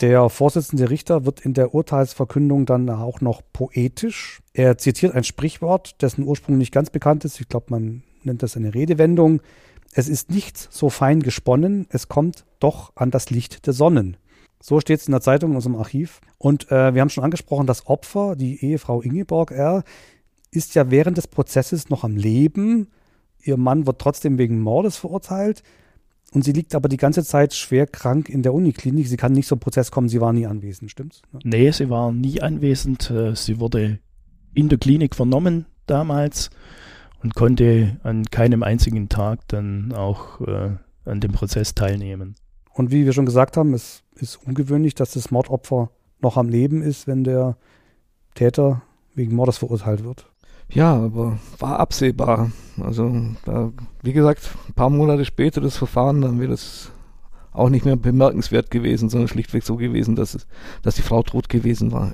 [0.00, 4.42] Der Vorsitzende Richter wird in der Urteilsverkündung dann auch noch poetisch.
[4.52, 7.40] Er zitiert ein Sprichwort, dessen Ursprung nicht ganz bekannt ist.
[7.40, 9.40] Ich glaube, man nennt das eine Redewendung.
[9.92, 14.16] Es ist nichts so fein gesponnen, es kommt doch an das Licht der Sonnen.
[14.60, 16.20] So steht es in der Zeitung in unserem Archiv.
[16.38, 19.84] Und äh, wir haben schon angesprochen, das Opfer, die Ehefrau Ingeborg R.,
[20.50, 22.88] ist ja während des Prozesses noch am Leben.
[23.42, 25.62] Ihr Mann wird trotzdem wegen Mordes verurteilt.
[26.32, 29.06] Und sie liegt aber die ganze Zeit schwer krank in der Uniklinik.
[29.06, 31.22] Sie kann nicht zum Prozess kommen, sie war nie anwesend, stimmt's?
[31.42, 33.10] Nee, sie war nie anwesend.
[33.10, 33.98] Äh, sie wurde
[34.54, 36.50] in der Klinik vernommen damals
[37.22, 42.36] und konnte an keinem einzigen Tag dann auch äh, an dem Prozess teilnehmen.
[42.72, 45.90] Und wie wir schon gesagt haben, es ist ungewöhnlich, dass das Mordopfer
[46.20, 47.56] noch am Leben ist, wenn der
[48.34, 48.82] Täter
[49.14, 50.26] wegen Mordes verurteilt wird.
[50.70, 52.50] Ja, aber war absehbar.
[52.80, 53.12] Also,
[53.44, 56.90] da, wie gesagt, ein paar Monate später das Verfahren, dann wäre das
[57.52, 60.46] auch nicht mehr bemerkenswert gewesen, sondern schlichtweg so gewesen, dass, es,
[60.82, 62.10] dass die Frau tot gewesen war.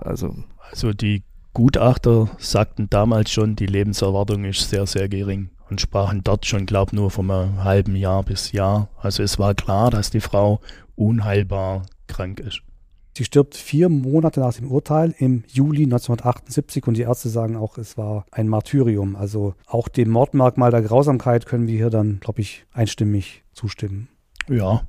[0.00, 0.34] Also,
[0.70, 1.24] also die
[1.54, 6.94] Gutachter sagten damals schon, die Lebenserwartung ist sehr, sehr gering und sprachen dort schon, glaube
[6.94, 8.88] nur vom halben Jahr bis Jahr.
[9.00, 10.60] Also es war klar, dass die Frau
[10.96, 12.62] unheilbar krank ist.
[13.16, 17.76] Sie stirbt vier Monate nach dem Urteil im Juli 1978 und die Ärzte sagen auch,
[17.76, 19.16] es war ein Martyrium.
[19.16, 24.08] Also auch dem Mordmerkmal der Grausamkeit können wir hier dann, glaube ich, einstimmig zustimmen.
[24.48, 24.82] Ja.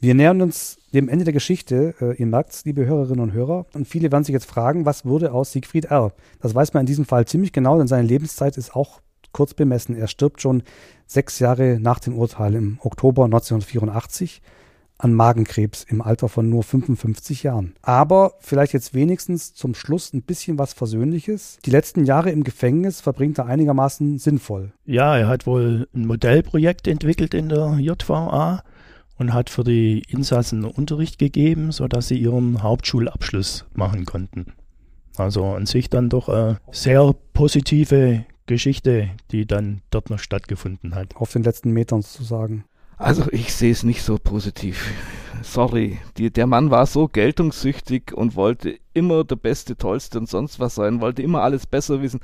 [0.00, 1.94] Wir nähern uns dem Ende der Geschichte.
[2.00, 3.66] Äh, ihr merkt es, liebe Hörerinnen und Hörer.
[3.72, 6.12] Und viele werden sich jetzt fragen, was wurde aus Siegfried R.?
[6.40, 9.00] Das weiß man in diesem Fall ziemlich genau, denn seine Lebenszeit ist auch
[9.34, 9.94] kurz bemessen.
[9.94, 10.62] Er stirbt schon
[11.06, 14.40] sechs Jahre nach dem Urteil im Oktober 1984
[14.96, 17.74] an Magenkrebs im Alter von nur 55 Jahren.
[17.82, 21.58] Aber vielleicht jetzt wenigstens zum Schluss ein bisschen was Versöhnliches.
[21.64, 24.72] Die letzten Jahre im Gefängnis verbringt er einigermaßen sinnvoll.
[24.86, 28.62] Ja, er hat wohl ein Modellprojekt entwickelt in der JVA
[29.18, 34.54] und hat für die Insassen Unterricht gegeben, sodass sie ihren Hauptschulabschluss machen konnten.
[35.16, 41.16] Also an sich dann doch eine sehr positive Geschichte, die dann dort noch stattgefunden hat.
[41.16, 42.64] Auf den letzten Metern sozusagen.
[42.96, 44.92] Also ich sehe es nicht so positiv.
[45.42, 50.60] Sorry, die, der Mann war so geltungssüchtig und wollte immer der Beste, Tollste und sonst
[50.60, 52.20] was sein, wollte immer alles besser wissen.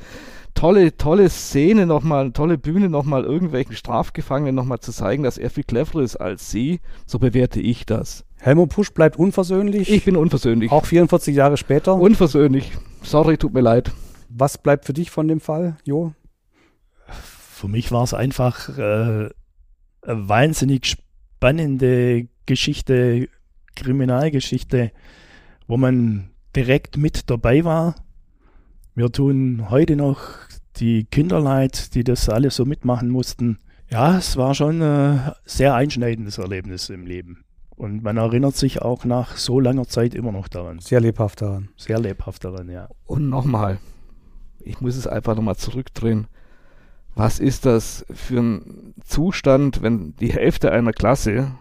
[0.54, 5.64] Tolle, tolle Szene nochmal, tolle Bühne nochmal irgendwelchen Strafgefangenen nochmal zu zeigen, dass er viel
[5.64, 6.80] cleverer ist als sie.
[7.04, 8.24] So bewerte ich das.
[8.38, 9.90] Helmut Pusch bleibt unversöhnlich.
[9.90, 10.70] Ich bin unversöhnlich.
[10.70, 11.94] Auch 44 Jahre später.
[11.96, 12.72] Unversöhnlich.
[13.02, 13.92] Sorry, tut mir leid.
[14.32, 16.14] Was bleibt für dich von dem Fall, Jo?
[17.08, 19.28] Für mich war es einfach äh,
[20.02, 23.28] eine wahnsinnig spannende Geschichte,
[23.74, 24.92] Kriminalgeschichte,
[25.66, 27.96] wo man direkt mit dabei war.
[28.94, 30.20] Wir tun heute noch
[30.76, 33.58] die Kinder leid, die das alles so mitmachen mussten.
[33.90, 37.44] Ja, es war schon ein sehr einschneidendes Erlebnis im Leben.
[37.76, 40.78] Und man erinnert sich auch nach so langer Zeit immer noch daran.
[40.78, 41.70] Sehr lebhaft daran.
[41.76, 42.88] Sehr lebhaft daran, ja.
[43.06, 43.78] Und nochmal,
[44.64, 46.28] ich muss es einfach nochmal zurückdrehen
[47.14, 51.52] was ist das für ein Zustand, wenn die Hälfte einer Klasse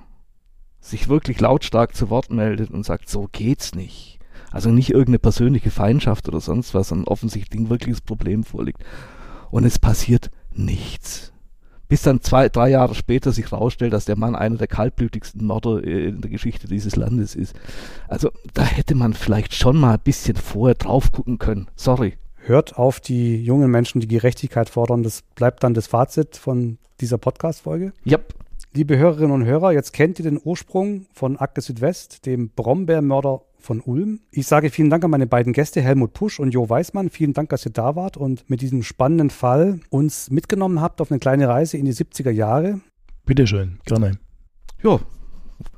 [0.79, 4.19] sich wirklich lautstark zu Wort meldet und sagt, so geht's nicht.
[4.51, 8.83] Also nicht irgendeine persönliche Feindschaft oder sonst was, sondern offensichtlich ein wirkliches Problem vorliegt.
[9.51, 11.33] Und es passiert nichts.
[11.87, 15.83] Bis dann zwei, drei Jahre später sich herausstellt, dass der Mann einer der kaltblütigsten Mörder
[15.83, 17.55] äh, in der Geschichte dieses Landes ist.
[18.07, 21.67] Also da hätte man vielleicht schon mal ein bisschen vorher drauf gucken können.
[21.75, 22.17] Sorry.
[22.45, 25.03] Hört auf die jungen Menschen, die Gerechtigkeit fordern.
[25.03, 27.93] Das bleibt dann das Fazit von dieser Podcast-Folge.
[28.05, 28.33] Yep.
[28.73, 33.81] Liebe Hörerinnen und Hörer, jetzt kennt ihr den Ursprung von Akte Südwest, dem Brombeermörder von
[33.81, 34.19] Ulm.
[34.31, 37.09] Ich sage vielen Dank an meine beiden Gäste, Helmut Pusch und Jo Weißmann.
[37.09, 41.11] Vielen Dank, dass ihr da wart und mit diesem spannenden Fall uns mitgenommen habt auf
[41.11, 42.79] eine kleine Reise in die 70er Jahre.
[43.25, 44.19] Bitteschön, gerne.
[44.83, 44.99] Ja,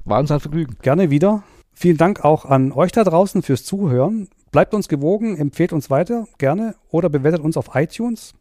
[0.05, 0.75] war uns ein Vergnügen.
[0.81, 1.43] Gerne wieder.
[1.73, 4.27] Vielen Dank auch an euch da draußen fürs Zuhören.
[4.51, 8.33] Bleibt uns gewogen, empfehlt uns weiter, gerne, oder bewertet uns auf iTunes.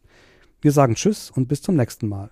[0.59, 2.29] Wir sagen Tschüss und bis zum nächsten Mal.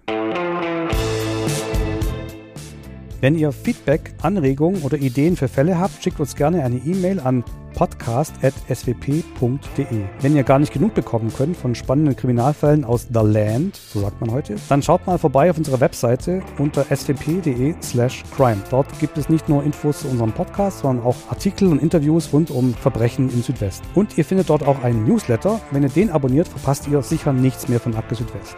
[3.22, 7.44] Wenn ihr Feedback, Anregungen oder Ideen für Fälle habt, schickt uns gerne eine E-Mail an
[7.74, 10.04] podcast.swp.de.
[10.22, 14.22] Wenn ihr gar nicht genug bekommen könnt von spannenden Kriminalfällen aus The Land, so sagt
[14.22, 18.62] man heute, dann schaut mal vorbei auf unserer Webseite unter swp.de slash crime.
[18.70, 22.52] Dort gibt es nicht nur Infos zu unserem Podcast, sondern auch Artikel und Interviews rund
[22.52, 23.86] um Verbrechen im Südwesten.
[23.96, 25.60] Und ihr findet dort auch einen Newsletter.
[25.72, 28.56] Wenn ihr den abonniert, verpasst ihr sicher nichts mehr von Akte Südwest.